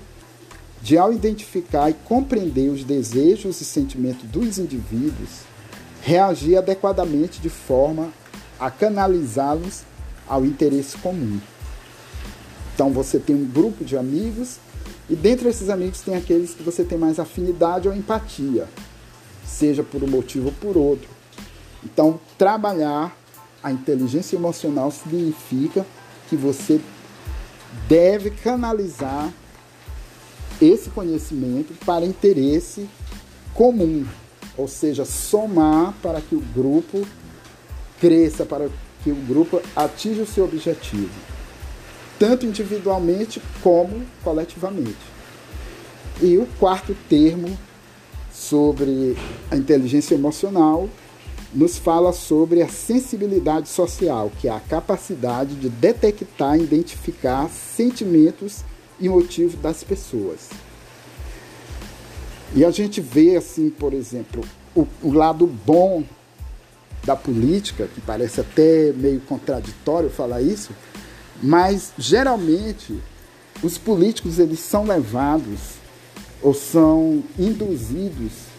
de, 0.81 0.97
ao 0.97 1.13
identificar 1.13 1.91
e 1.91 1.95
compreender 1.95 2.69
os 2.71 2.85
desejos 2.85 3.61
e 3.61 3.65
sentimentos 3.65 4.29
dos 4.29 4.59
indivíduos, 4.59 5.41
reagir 6.03 6.57
adequadamente 6.57 7.41
de 7.41 7.49
forma 7.49 8.13
a 8.61 8.71
canalizá-los 8.71 9.83
ao 10.29 10.45
interesse 10.45 10.97
comum. 10.99 11.41
Então 12.75 12.91
você 12.91 13.19
tem 13.19 13.35
um 13.35 13.47
grupo 13.47 13.85
de 13.85 13.97
amigos 13.97 14.59
e 15.09 15.17
dentre 15.17 15.49
esses 15.49 15.69
amigos 15.69 16.01
tem 16.01 16.17
aqueles 16.17 16.55
que 16.55 16.63
você 16.63 16.85
tem 16.85 16.99
mais 16.99 17.19
afinidade 17.19 17.89
ou 17.89 17.95
empatia, 17.95 18.67
seja 19.45 19.83
por 19.83 20.03
um 20.03 20.09
motivo 20.09 20.47
ou 20.47 20.53
por 20.53 20.77
outro. 20.77 21.09
Então, 21.85 22.19
trabalhar 22.39 23.17
a 23.63 23.71
inteligência 23.73 24.37
emocional 24.37 24.91
significa 24.91 25.87
que 26.29 26.37
você 26.37 26.81
deve 27.89 28.31
canalizar 28.31 29.33
esse 30.61 30.91
conhecimento 30.91 31.75
para 31.85 32.07
interesse 32.07 32.89
comum, 33.53 34.07
ou 34.57 34.69
seja, 34.69 35.05
somar 35.05 35.93
para 36.03 36.21
que 36.21 36.35
o 36.35 36.41
grupo 36.41 37.07
cresça, 38.01 38.45
para 38.45 38.69
que 39.03 39.11
o 39.11 39.17
grupo 39.17 39.61
atinja 39.77 40.23
o 40.23 40.27
seu 40.27 40.45
objetivo 40.45 41.35
tanto 42.19 42.47
individualmente 42.47 43.41
como 43.63 44.03
coletivamente. 44.23 44.97
E 46.23 46.39
o 46.39 46.47
quarto 46.59 46.97
termo 47.09 47.59
sobre 48.33 49.17
a 49.51 49.57
inteligência 49.57 50.15
emocional 50.15 50.89
nos 51.55 51.79
fala 51.79 52.13
sobre 52.13 52.63
a 52.63 52.69
sensibilidade 52.69 53.69
social, 53.69 54.31
que 54.41 54.49
é 54.49 54.51
a 54.51 54.59
capacidade 54.59 55.55
de 55.55 55.69
detectar 55.69 56.59
e 56.59 56.65
identificar 56.65 57.49
sentimentos 57.49 58.65
e 58.99 59.09
motivos 59.09 59.55
das 59.55 59.85
pessoas. 59.85 60.51
E 62.55 62.65
a 62.65 62.71
gente 62.71 63.01
vê, 63.01 63.37
assim, 63.37 63.71
por 63.71 63.93
exemplo, 63.93 64.45
o, 64.75 64.87
o 65.03 65.13
lado 65.13 65.47
bom 65.47 66.03
da 67.05 67.15
política, 67.15 67.89
que 67.93 68.01
parece 68.01 68.41
até 68.41 68.93
meio 68.93 69.21
contraditório 69.21 70.11
falar 70.11 70.41
isso, 70.41 70.73
mas 71.43 71.93
geralmente 71.99 72.99
os 73.63 73.79
políticos 73.79 74.39
eles 74.39 74.59
são 74.59 74.85
levados 74.85 75.75
ou 76.43 76.55
são 76.55 77.23
induzidos 77.39 78.54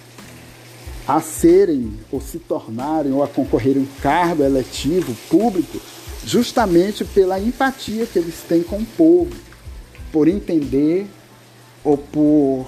a 1.08 1.22
serem 1.22 1.94
ou 2.12 2.20
se 2.20 2.40
tornarem 2.40 3.12
ou 3.12 3.24
a 3.24 3.28
concorrerem 3.28 3.84
um 3.84 4.02
cargo 4.02 4.44
eletivo 4.44 5.16
público 5.30 5.80
justamente 6.26 7.06
pela 7.06 7.40
empatia 7.40 8.08
que 8.08 8.18
eles 8.18 8.42
têm 8.48 8.64
com 8.64 8.78
o 8.78 8.86
povo, 8.86 9.32
por 10.12 10.28
entender 10.28 11.06
ou 11.84 11.98
por 11.98 12.68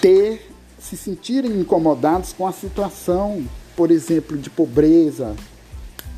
ter 0.00 0.50
se 0.78 0.96
sentirem 0.96 1.58
incomodados 1.58 2.32
com 2.32 2.46
a 2.46 2.52
situação, 2.52 3.44
por 3.74 3.90
exemplo, 3.90 4.36
de 4.36 4.50
pobreza, 4.50 5.34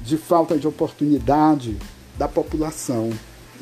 de 0.02 0.16
falta 0.16 0.58
de 0.58 0.66
oportunidade, 0.66 1.76
da 2.18 2.28
população. 2.28 3.10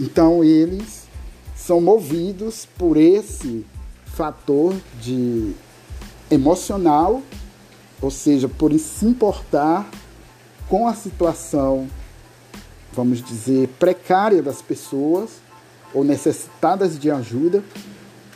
Então 0.01 0.43
eles 0.43 1.07
são 1.55 1.81
movidos 1.81 2.67
por 2.77 2.97
esse 2.97 3.65
fator 4.07 4.75
de 5.01 5.55
emocional, 6.31 7.23
ou 8.01 8.11
seja, 8.11 8.49
por 8.49 8.73
se 8.79 9.07
importar 9.07 9.89
com 10.69 10.87
a 10.87 10.95
situação, 10.95 11.89
vamos 12.93 13.23
dizer, 13.23 13.69
precária 13.79 14.43
das 14.43 14.61
pessoas 14.61 15.31
ou 15.95 16.05
necessitadas 16.05 16.99
de 16.99 17.11
ajuda, 17.11 17.63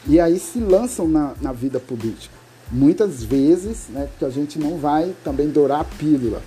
e 0.06 0.18
aí 0.18 0.38
se 0.38 0.58
lançam 0.58 1.06
na, 1.06 1.34
na 1.40 1.52
vida 1.52 1.78
política. 1.78 2.34
Muitas 2.70 3.22
vezes, 3.22 3.88
né, 3.90 4.06
porque 4.06 4.24
a 4.24 4.30
gente 4.30 4.58
não 4.58 4.78
vai 4.78 5.14
também 5.22 5.48
dourar 5.48 5.80
a 5.80 5.84
pílula. 5.84 6.42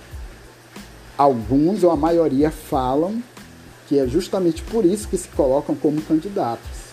Alguns 1.16 1.84
ou 1.84 1.90
a 1.90 1.96
maioria 1.96 2.50
falam 2.50 3.22
que 3.88 3.98
é 3.98 4.06
justamente 4.06 4.62
por 4.62 4.84
isso 4.84 5.08
que 5.08 5.16
se 5.16 5.28
colocam 5.28 5.74
como 5.76 6.02
candidatos. 6.02 6.86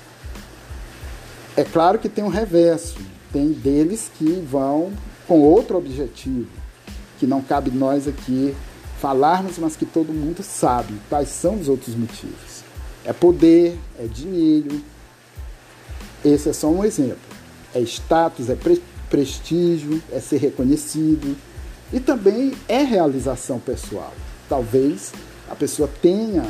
É 1.58 1.64
claro 1.64 1.98
que 2.00 2.08
tem 2.08 2.24
um 2.24 2.30
reverso, 2.30 3.00
tem 3.34 3.52
deles 3.52 4.12
que 4.18 4.26
vão 4.50 4.94
com 5.28 5.42
outro 5.42 5.78
objetivo, 5.78 6.48
que 7.20 7.26
não 7.26 7.42
cabe 7.42 7.72
nós 7.72 8.08
aqui 8.08 8.56
falarmos, 9.02 9.58
mas 9.58 9.76
que 9.76 9.86
todo 9.86 10.14
mundo 10.14 10.44
sabe 10.44 10.94
quais 11.10 11.28
são 11.30 11.60
os 11.60 11.68
outros 11.68 11.96
motivos. 11.96 12.64
É 13.04 13.12
poder, 13.12 13.78
é 14.00 14.06
dinheiro. 14.06 14.80
Esse 16.24 16.50
é 16.50 16.54
só 16.54 16.70
um 16.70 16.86
exemplo. 16.86 17.18
É 17.74 17.82
status, 17.82 18.50
é 18.50 18.56
pre 18.56 18.82
prestígio, 19.10 20.02
é 20.12 20.20
ser 20.20 20.38
reconhecido 20.38 21.38
e 21.92 22.00
também 22.00 22.54
é 22.68 22.82
realização 22.82 23.60
pessoal. 23.60 24.12
Talvez 24.50 25.12
a 25.48 25.56
pessoa 25.56 25.88
tenha 26.02 26.44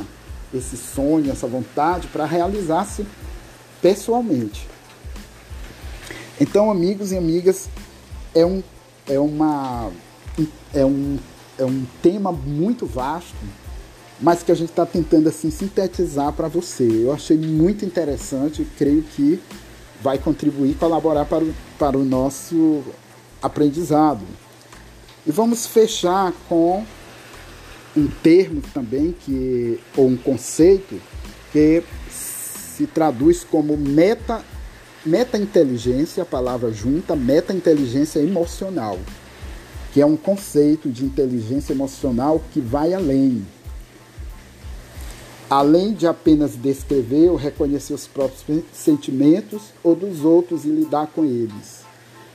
esse 0.53 0.77
sonho, 0.77 1.29
essa 1.29 1.47
vontade 1.47 2.07
para 2.07 2.25
realizar-se 2.25 3.05
pessoalmente. 3.81 4.72
Então, 6.39 6.71
amigos 6.71 7.11
e 7.11 7.17
amigas, 7.17 7.69
é 8.33 8.45
um, 8.45 8.63
é 9.07 9.19
uma, 9.19 9.91
é 10.73 10.83
um, 10.83 11.17
é 11.57 11.65
um 11.65 11.85
tema 12.01 12.31
muito 12.31 12.85
vasto, 12.85 13.35
mas 14.19 14.41
que 14.41 14.51
a 14.51 14.55
gente 14.55 14.69
está 14.69 14.85
tentando 14.85 15.29
assim 15.29 15.51
sintetizar 15.51 16.33
para 16.33 16.47
você. 16.47 16.83
Eu 16.83 17.13
achei 17.13 17.37
muito 17.37 17.85
interessante, 17.85 18.65
creio 18.77 19.03
que 19.03 19.39
vai 20.01 20.17
contribuir, 20.17 20.75
colaborar 20.75 21.25
para 21.25 21.43
o, 21.43 21.53
para 21.77 21.97
o 21.97 22.03
nosso 22.03 22.83
aprendizado. 23.41 24.25
E 25.25 25.31
vamos 25.31 25.67
fechar 25.67 26.33
com 26.49 26.83
um 27.95 28.07
termo 28.07 28.61
também 28.73 29.13
que 29.13 29.79
ou 29.95 30.07
um 30.07 30.17
conceito 30.17 30.99
que 31.51 31.83
se 32.09 32.87
traduz 32.87 33.43
como 33.43 33.77
meta 33.77 34.43
meta 35.05 35.37
inteligência, 35.37 36.23
a 36.23 36.25
palavra 36.25 36.71
junta, 36.71 37.15
meta 37.15 37.53
inteligência 37.53 38.19
emocional. 38.19 38.97
que 39.91 40.01
é 40.01 40.05
um 40.07 40.17
conceito 40.17 40.89
de 40.89 41.05
inteligência 41.05 41.71
emocional 41.71 42.41
que 42.51 42.59
vai 42.59 42.95
além. 42.95 43.45
Além 45.47 45.93
de 45.93 46.07
apenas 46.07 46.55
descrever 46.55 47.29
ou 47.29 47.35
reconhecer 47.35 47.93
os 47.93 48.07
próprios 48.07 48.63
sentimentos 48.73 49.61
ou 49.83 49.95
dos 49.95 50.25
outros 50.25 50.65
e 50.65 50.69
lidar 50.69 51.05
com 51.13 51.23
eles. 51.23 51.83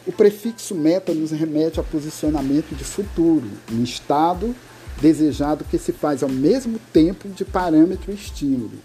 O 0.06 0.12
prefixo 0.12 0.72
meta 0.72 1.12
nos 1.12 1.32
remete 1.32 1.80
a 1.80 1.82
posicionamento 1.82 2.76
de 2.76 2.84
futuro, 2.84 3.50
um 3.72 3.82
estado 3.82 4.54
desejado 5.00 5.64
que 5.64 5.78
se 5.78 5.92
faz 5.92 6.22
ao 6.22 6.28
mesmo 6.28 6.78
tempo 6.92 7.28
de 7.28 7.44
parâmetro 7.44 8.12
e 8.12 8.14
estímulo. 8.14 8.78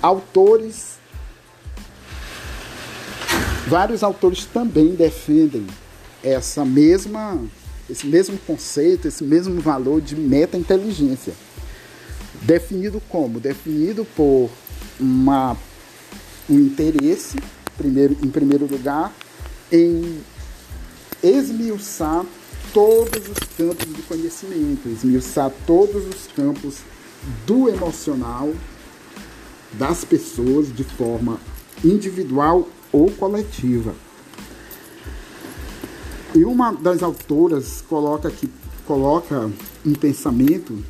Autores 0.00 0.98
Vários 3.66 4.02
autores 4.02 4.44
também 4.44 4.94
defendem 4.94 5.66
essa 6.22 6.64
mesma, 6.64 7.40
esse 7.88 8.06
mesmo 8.06 8.36
conceito, 8.46 9.08
esse 9.08 9.24
mesmo 9.24 9.60
valor 9.60 10.02
de 10.02 10.14
meta-inteligência. 10.14 11.32
Definido 12.42 13.00
como? 13.08 13.40
Definido 13.40 14.04
por 14.16 14.50
uma, 15.00 15.56
um 16.48 16.58
interesse, 16.58 17.38
primeiro, 17.76 18.16
em 18.22 18.28
primeiro 18.28 18.66
lugar, 18.66 19.10
em 19.72 20.20
esmiuçar 21.22 22.24
todos 22.74 23.28
os 23.28 23.38
campos 23.56 23.86
do 23.86 24.02
conhecimento, 24.06 24.88
esmiuçar 24.88 25.50
todos 25.66 26.04
os 26.06 26.26
campos 26.36 26.80
do 27.46 27.70
emocional 27.70 28.52
das 29.72 30.04
pessoas 30.04 30.74
de 30.74 30.84
forma 30.84 31.40
individual 31.82 32.68
ou 32.94 33.10
coletiva. 33.10 33.92
E 36.32 36.44
uma 36.44 36.72
das 36.72 37.02
autoras 37.02 37.82
coloca 37.88 38.28
aqui 38.28 38.48
coloca 38.86 39.50
um 39.84 39.94
pensamento 39.94 40.84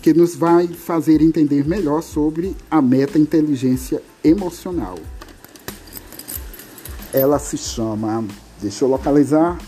que 0.00 0.14
nos 0.14 0.34
vai 0.34 0.66
fazer 0.68 1.20
entender 1.20 1.66
melhor 1.66 2.02
sobre 2.02 2.56
a 2.70 2.80
meta 2.80 3.18
inteligência 3.18 4.02
emocional. 4.24 4.96
Ela 7.12 7.38
se 7.38 7.58
chama, 7.58 8.24
deixa 8.62 8.84
eu 8.84 8.88
localizar, 8.88 9.58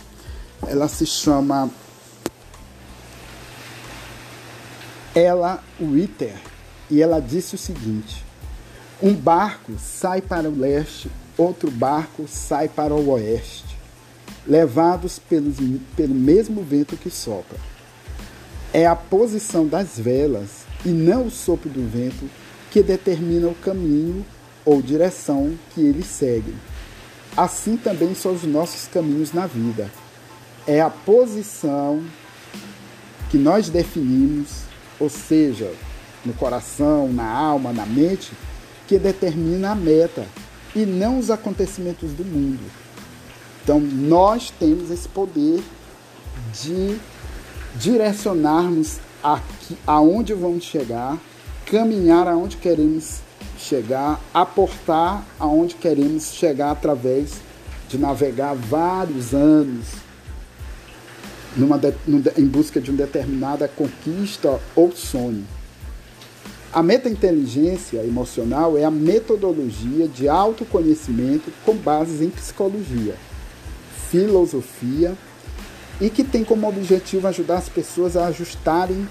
ela 0.65 0.87
se 0.87 1.05
chama 1.05 1.69
ela 5.13 5.63
Witter 5.79 6.35
e 6.89 7.01
ela 7.01 7.19
disse 7.19 7.53
o 7.53 7.59
seguinte: 7.59 8.25
um 9.01 9.13
barco 9.13 9.73
sai 9.77 10.21
para 10.21 10.49
o 10.49 10.57
leste 10.57 11.11
outro 11.37 11.71
barco 11.71 12.25
sai 12.27 12.67
para 12.67 12.93
o 12.93 13.09
oeste, 13.09 13.77
levados 14.45 15.19
pelos, 15.19 15.57
pelo 15.95 16.13
mesmo 16.13 16.63
vento 16.63 16.97
que 16.97 17.09
sopra. 17.09 17.57
É 18.71 18.85
a 18.85 18.95
posição 18.95 19.67
das 19.67 19.99
velas 19.99 20.65
e 20.85 20.89
não 20.89 21.27
o 21.27 21.31
sopro 21.31 21.69
do 21.69 21.87
vento 21.87 22.29
que 22.71 22.81
determina 22.81 23.47
o 23.47 23.55
caminho 23.55 24.25
ou 24.65 24.81
direção 24.81 25.57
que 25.73 25.81
eles 25.81 26.07
seguem. 26.07 26.55
Assim 27.35 27.77
também 27.77 28.13
são 28.15 28.33
os 28.33 28.43
nossos 28.43 28.87
caminhos 28.87 29.33
na 29.33 29.45
vida. 29.45 29.89
É 30.65 30.81
a 30.81 30.89
posição 30.89 32.03
que 33.29 33.37
nós 33.37 33.69
definimos, 33.69 34.63
ou 34.99 35.09
seja, 35.09 35.71
no 36.23 36.33
coração, 36.33 37.11
na 37.11 37.27
alma, 37.27 37.73
na 37.73 37.85
mente, 37.85 38.31
que 38.87 38.97
determina 38.97 39.71
a 39.71 39.75
meta 39.75 40.25
e 40.75 40.85
não 40.85 41.19
os 41.19 41.29
acontecimentos 41.29 42.11
do 42.11 42.23
mundo. 42.23 42.63
Então, 43.63 43.79
nós 43.79 44.51
temos 44.51 44.91
esse 44.91 45.07
poder 45.07 45.63
de 46.61 46.97
direcionarmos 47.75 48.99
aqui, 49.23 49.77
aonde 49.87 50.33
vamos 50.33 50.63
chegar, 50.63 51.17
caminhar 51.65 52.27
aonde 52.27 52.57
queremos 52.57 53.21
chegar, 53.57 54.19
aportar 54.33 55.23
aonde 55.39 55.75
queremos 55.75 56.33
chegar 56.33 56.71
através 56.71 57.35
de 57.87 57.97
navegar 57.97 58.53
vários 58.53 59.33
anos 59.33 59.87
numa 61.55 61.77
de, 61.77 61.93
em 62.37 62.45
busca 62.45 62.81
de 62.81 62.89
uma 62.89 62.97
determinada 62.97 63.67
conquista 63.67 64.59
ou 64.75 64.91
sonho. 64.91 65.45
A 66.73 66.81
metainteligência 66.81 68.03
emocional 68.03 68.75
é 68.75 68.83
a 68.83 68.89
metodologia 68.89 70.07
de 70.07 70.27
autoconhecimento 70.27 71.53
com 71.63 71.75
bases 71.75 72.19
em 72.19 72.31
psicologia, 72.31 73.15
filosofia 74.09 75.15
e 76.01 76.09
que 76.09 76.23
tem 76.23 76.43
como 76.43 76.67
objetivo 76.67 77.27
ajudar 77.27 77.59
as 77.59 77.69
pessoas 77.69 78.17
a 78.17 78.25
ajustarem 78.25 79.07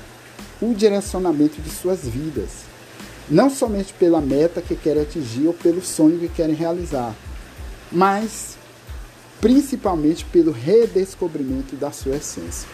o 0.61 0.75
direcionamento 0.75 1.63
de 1.63 1.71
suas 1.71 2.01
vidas, 2.01 2.65
não 3.31 3.49
somente 3.49 3.93
pela 3.93 4.21
meta 4.21 4.61
que 4.61 4.75
querem 4.75 5.03
atingir 5.03 5.47
ou 5.47 5.55
pelo 5.55 5.83
sonho 5.83 6.19
que 6.19 6.29
querem 6.29 6.57
realizar, 6.57 7.15
mas 7.93 8.59
principalmente 9.41 10.25
pelo 10.25 10.51
redescobrimento 10.51 11.77
da 11.77 11.93
sua 11.93 12.17
essência. 12.17 12.69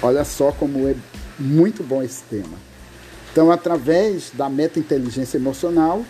Olha 0.00 0.24
só 0.24 0.52
como 0.52 0.88
é 0.88 0.96
muito 1.38 1.82
bom 1.82 2.02
esse 2.02 2.22
tema. 2.24 2.58
Então, 3.30 3.50
através 3.50 4.30
da 4.34 4.48
meta-inteligência 4.48 5.38
emocional, 5.38 6.04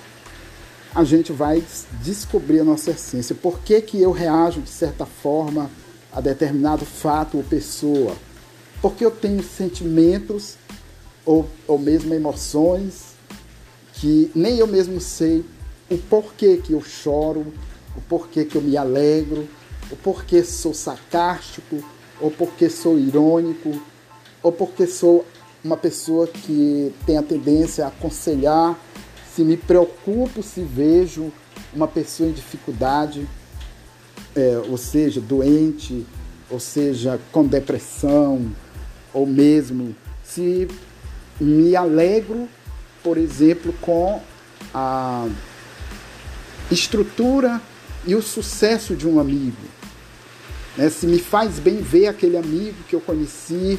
a 0.95 1.05
gente 1.05 1.33
vai 1.33 1.63
descobrir 2.03 2.61
a 2.61 2.65
nossa 2.65 2.91
essência. 2.91 3.35
Por 3.35 3.61
que, 3.61 3.81
que 3.81 4.01
eu 4.01 4.11
reajo 4.11 4.61
de 4.61 4.69
certa 4.69 5.07
forma 5.07 5.71
a 6.13 6.21
determinado 6.21 6.85
fato 6.85 7.37
ou 7.37 7.45
pessoa? 7.45 8.15
Porque 8.81 9.05
eu 9.05 9.11
tenho 9.11 9.43
sentimentos 9.43 10.57
ou, 11.25 11.49
ou 11.67 11.79
mesmo 11.79 12.13
emoções 12.13 13.13
que 13.95 14.31
nem 14.35 14.59
eu 14.59 14.67
mesmo 14.67 15.01
sei 15.01 15.45
o 15.89 15.97
porquê 15.97 16.57
que 16.57 16.73
eu 16.73 16.83
choro, 16.83 17.47
o 17.97 18.01
porquê 18.01 18.45
que 18.45 18.57
eu 18.57 18.63
me 18.63 18.77
alegro, 18.77 19.47
o 19.91 19.97
porquê 19.97 20.43
sou 20.43 20.75
sarcástico, 20.75 21.85
ou 22.21 22.31
porquê 22.31 22.69
sou 22.69 22.99
irônico, 22.99 23.81
ou 24.43 24.51
porque 24.51 24.87
sou 24.87 25.27
uma 25.65 25.77
pessoa 25.77 26.27
que 26.27 26.93
tem 27.07 27.17
a 27.17 27.23
tendência 27.23 27.85
a 27.85 27.89
aconselhar, 27.89 28.79
se 29.35 29.45
me 29.45 29.57
preocupo 29.57 30.43
se 30.43 30.63
vejo 30.63 31.33
uma 31.73 31.87
pessoa 31.87 32.29
em 32.29 32.33
dificuldade, 32.33 33.27
é, 34.35 34.61
ou 34.69 34.77
seja, 34.77 35.21
doente, 35.21 36.05
ou 36.51 36.59
seja, 36.59 37.19
com 37.31 37.47
depressão, 37.47 38.51
ou 39.13 39.27
mesmo 39.27 39.95
se 40.25 40.69
me 41.41 41.77
alegro, 41.77 42.49
por 43.03 43.17
exemplo, 43.17 43.75
com 43.81 44.21
a 44.75 45.29
estrutura 46.71 47.61
e 48.07 48.15
o 48.15 48.23
sucesso 48.23 48.95
de 48.95 49.07
um 49.07 49.19
amigo. 49.19 49.57
Né? 50.77 50.89
Se 50.89 51.07
me 51.07 51.19
faz 51.19 51.59
bem 51.59 51.77
ver 51.77 52.09
aquele 52.09 52.37
amigo 52.37 52.77
que 52.89 52.95
eu 52.95 53.01
conheci 53.01 53.79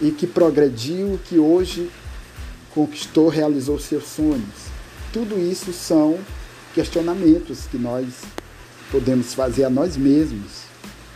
e 0.00 0.10
que 0.10 0.26
progrediu, 0.26 1.18
que 1.24 1.38
hoje 1.38 1.90
conquistou, 2.74 3.28
realizou 3.28 3.78
seus 3.78 4.04
sonhos. 4.04 4.68
Tudo 5.12 5.38
isso 5.38 5.72
são 5.72 6.18
questionamentos 6.74 7.66
que 7.70 7.78
nós 7.78 8.06
podemos 8.90 9.34
fazer 9.34 9.64
a 9.64 9.70
nós 9.70 9.96
mesmos. 9.96 10.62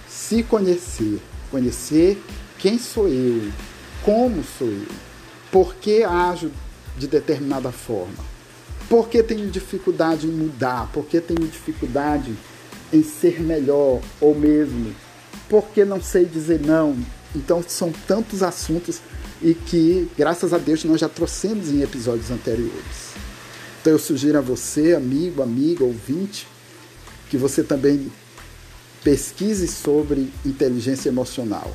Se 0.08 0.42
conhecer, 0.42 1.20
conhecer 1.50 2.22
quem 2.58 2.78
sou 2.78 3.08
eu, 3.08 3.50
como 4.02 4.42
sou 4.58 4.68
eu, 4.68 4.86
por 5.50 5.74
que 5.76 6.02
ajo 6.02 6.50
de 6.96 7.06
determinada 7.06 7.70
forma, 7.70 8.24
por 8.88 9.08
que 9.08 9.22
tenho 9.22 9.50
dificuldade 9.50 10.26
em 10.26 10.30
mudar, 10.30 10.90
por 10.92 11.06
que 11.06 11.20
tenho 11.20 11.46
dificuldade 11.48 12.34
em 12.92 13.02
ser 13.02 13.40
melhor 13.40 14.00
ou 14.20 14.34
mesmo, 14.34 14.94
por 15.48 15.64
que 15.68 15.84
não 15.84 16.00
sei 16.00 16.24
dizer 16.24 16.60
não, 16.60 16.96
então 17.34 17.62
são 17.66 17.92
tantos 18.06 18.42
assuntos 18.42 19.00
e 19.40 19.54
que, 19.54 20.08
graças 20.16 20.52
a 20.52 20.58
Deus, 20.58 20.84
nós 20.84 21.00
já 21.00 21.08
trouxemos 21.08 21.68
em 21.68 21.82
episódios 21.82 22.30
anteriores. 22.30 23.12
Então 23.80 23.92
eu 23.92 23.98
sugiro 23.98 24.38
a 24.38 24.40
você, 24.40 24.94
amigo, 24.94 25.42
amiga, 25.42 25.84
ouvinte, 25.84 26.46
que 27.28 27.36
você 27.36 27.62
também 27.62 28.12
pesquise 29.02 29.66
sobre 29.66 30.32
inteligência 30.46 31.08
emocional. 31.08 31.74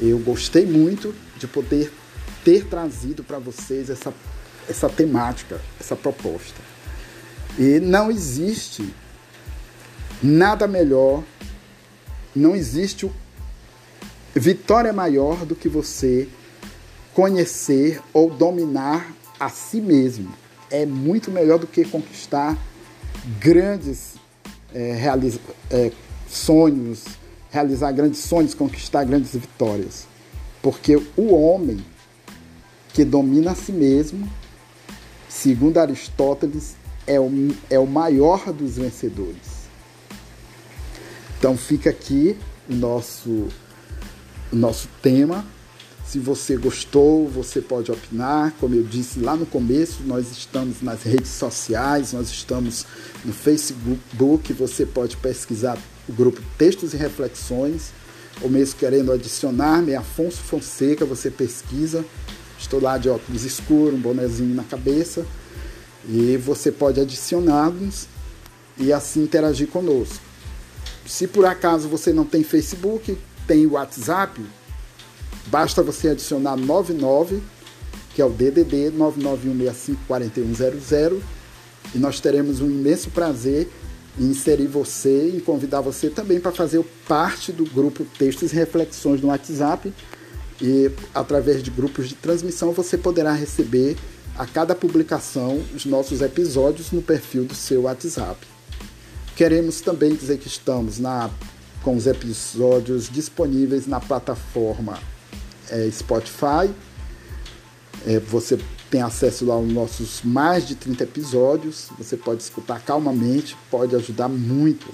Eu 0.00 0.18
gostei 0.18 0.64
muito 0.64 1.14
de 1.36 1.46
poder 1.46 1.92
ter 2.44 2.64
trazido 2.66 3.22
para 3.22 3.38
vocês 3.38 3.90
essa, 3.90 4.14
essa 4.68 4.88
temática, 4.88 5.60
essa 5.78 5.94
proposta. 5.94 6.60
E 7.58 7.80
não 7.80 8.10
existe 8.10 8.94
nada 10.22 10.66
melhor, 10.66 11.22
não 12.34 12.54
existe 12.54 13.10
Vitória 14.34 14.92
maior 14.92 15.44
do 15.44 15.54
que 15.54 15.68
você 15.68 16.28
conhecer 17.14 18.00
ou 18.12 18.30
dominar 18.30 19.12
a 19.38 19.48
si 19.48 19.80
mesmo. 19.80 20.32
É 20.70 20.86
muito 20.86 21.30
melhor 21.30 21.58
do 21.58 21.66
que 21.66 21.84
conquistar 21.84 22.56
grandes 23.40 24.14
é, 24.72 24.96
é, 25.70 25.92
sonhos, 26.28 27.04
realizar 27.50 27.92
grandes 27.92 28.20
sonhos, 28.20 28.54
conquistar 28.54 29.04
grandes 29.04 29.32
vitórias. 29.32 30.06
Porque 30.62 30.96
o 31.16 31.34
homem 31.34 31.84
que 32.92 33.04
domina 33.04 33.52
a 33.52 33.54
si 33.54 33.72
mesmo, 33.72 34.28
segundo 35.28 35.78
Aristóteles, 35.78 36.76
é 37.06 37.18
o, 37.18 37.30
é 37.68 37.78
o 37.78 37.86
maior 37.86 38.52
dos 38.52 38.76
vencedores. 38.76 39.60
Então 41.38 41.56
fica 41.56 41.90
aqui 41.90 42.36
o 42.68 42.74
nosso, 42.74 43.48
nosso 44.52 44.88
tema. 45.02 45.44
Se 46.04 46.18
você 46.18 46.56
gostou, 46.56 47.28
você 47.28 47.60
pode 47.60 47.92
opinar. 47.92 48.52
Como 48.58 48.74
eu 48.74 48.82
disse 48.82 49.20
lá 49.20 49.36
no 49.36 49.46
começo, 49.46 50.02
nós 50.04 50.30
estamos 50.32 50.82
nas 50.82 51.04
redes 51.04 51.30
sociais, 51.30 52.12
nós 52.12 52.28
estamos 52.30 52.84
no 53.24 53.32
Facebook. 53.32 54.52
Você 54.52 54.84
pode 54.84 55.16
pesquisar 55.16 55.78
o 56.08 56.12
grupo 56.12 56.42
Textos 56.58 56.94
e 56.94 56.96
Reflexões, 56.96 57.92
ou 58.42 58.50
mesmo 58.50 58.76
querendo 58.78 59.12
adicionar-me, 59.12 59.94
Afonso 59.94 60.38
Fonseca, 60.38 61.04
você 61.04 61.30
pesquisa. 61.30 62.04
Estou 62.58 62.80
lá 62.80 62.98
de 62.98 63.08
óculos 63.08 63.44
escuros, 63.44 63.94
um 63.94 64.00
bonezinho 64.00 64.54
na 64.54 64.64
cabeça. 64.64 65.24
E 66.08 66.36
você 66.38 66.72
pode 66.72 67.00
adicionar-nos 67.00 68.08
e 68.76 68.92
assim 68.92 69.22
interagir 69.22 69.68
conosco. 69.68 70.24
Se 71.06 71.26
por 71.26 71.44
acaso 71.44 71.88
você 71.88 72.12
não 72.12 72.24
tem 72.24 72.42
Facebook, 72.42 73.16
tem 73.46 73.66
o 73.66 73.72
WhatsApp, 73.72 74.40
basta 75.46 75.82
você 75.82 76.10
adicionar 76.10 76.56
99, 76.56 77.42
que 78.14 78.22
é 78.22 78.24
o 78.24 78.30
DDD 78.30 78.92
991654100, 78.92 81.20
e 81.94 81.98
nós 81.98 82.20
teremos 82.20 82.60
um 82.60 82.70
imenso 82.70 83.10
prazer 83.10 83.68
em 84.18 84.30
inserir 84.30 84.66
você 84.66 85.34
e 85.36 85.40
convidar 85.40 85.80
você 85.80 86.10
também 86.10 86.40
para 86.40 86.52
fazer 86.52 86.84
parte 87.06 87.52
do 87.52 87.64
grupo 87.64 88.04
Textos 88.18 88.52
e 88.52 88.56
Reflexões 88.56 89.20
no 89.20 89.28
WhatsApp. 89.28 89.92
E 90.60 90.90
através 91.14 91.62
de 91.62 91.70
grupos 91.70 92.08
de 92.08 92.14
transmissão 92.14 92.72
você 92.72 92.98
poderá 92.98 93.32
receber 93.32 93.96
a 94.36 94.46
cada 94.46 94.74
publicação 94.74 95.62
os 95.74 95.86
nossos 95.86 96.20
episódios 96.20 96.92
no 96.92 97.00
perfil 97.00 97.44
do 97.44 97.54
seu 97.54 97.82
WhatsApp. 97.82 98.46
Queremos 99.34 99.80
também 99.80 100.14
dizer 100.14 100.38
que 100.38 100.48
estamos 100.48 100.98
na, 100.98 101.30
com 101.82 101.96
os 101.96 102.06
episódios 102.06 103.08
disponíveis 103.08 103.86
na 103.86 104.00
plataforma 104.00 104.98
é, 105.70 105.88
Spotify. 105.90 106.70
É, 108.06 108.18
você 108.18 108.58
tem 108.90 109.02
acesso 109.02 109.44
lá 109.44 109.54
aos 109.54 109.70
nossos 109.72 110.22
mais 110.22 110.66
de 110.66 110.74
30 110.74 111.04
episódios. 111.04 111.88
Você 111.98 112.16
pode 112.16 112.42
escutar 112.42 112.80
calmamente, 112.80 113.56
pode 113.70 113.94
ajudar 113.94 114.28
muito. 114.28 114.88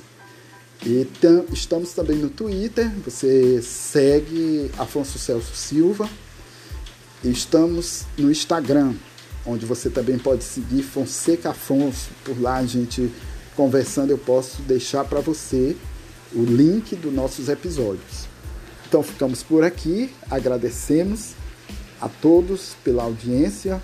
E 0.84 1.08
estamos 1.52 1.92
também 1.92 2.16
no 2.16 2.28
Twitter. 2.28 2.90
Você 3.04 3.60
segue 3.62 4.70
Afonso 4.78 5.18
Celso 5.18 5.54
Silva. 5.54 6.08
Estamos 7.24 8.04
no 8.16 8.30
Instagram, 8.30 8.94
onde 9.44 9.64
você 9.64 9.88
também 9.88 10.18
pode 10.18 10.44
seguir 10.44 10.82
Fonseca 10.82 11.50
Afonso. 11.50 12.10
Por 12.24 12.40
lá 12.40 12.56
a 12.56 12.66
gente 12.66 13.10
conversando, 13.56 14.10
eu 14.10 14.18
posso 14.18 14.60
deixar 14.62 15.04
para 15.04 15.20
você 15.20 15.74
o 16.32 16.42
link 16.42 16.94
dos 16.96 17.12
nossos 17.12 17.48
episódios. 17.48 18.26
Então 18.88 19.02
ficamos 19.02 19.42
por 19.42 19.64
aqui, 19.64 20.10
agradecemos 20.30 21.32
a 22.00 22.08
todos 22.08 22.76
pela 22.84 23.02
audiência 23.02 23.82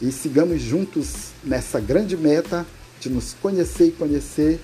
e 0.00 0.10
sigamos 0.10 0.62
juntos 0.62 1.30
nessa 1.44 1.80
grande 1.80 2.16
meta 2.16 2.66
de 3.00 3.10
nos 3.10 3.34
conhecer 3.34 3.88
e 3.88 3.92
conhecer 3.92 4.60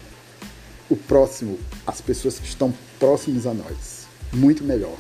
o 0.89 0.97
próximo, 0.97 1.59
as 1.87 2.01
pessoas 2.01 2.39
que 2.39 2.47
estão 2.47 2.73
próximos 2.99 3.47
a 3.47 3.53
nós. 3.53 4.07
Muito 4.33 4.63
melhor. 4.65 4.97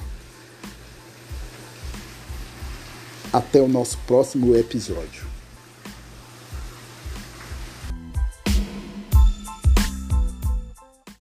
Até 3.32 3.60
o 3.60 3.68
nosso 3.68 3.98
próximo 4.06 4.56
episódio. 4.56 5.35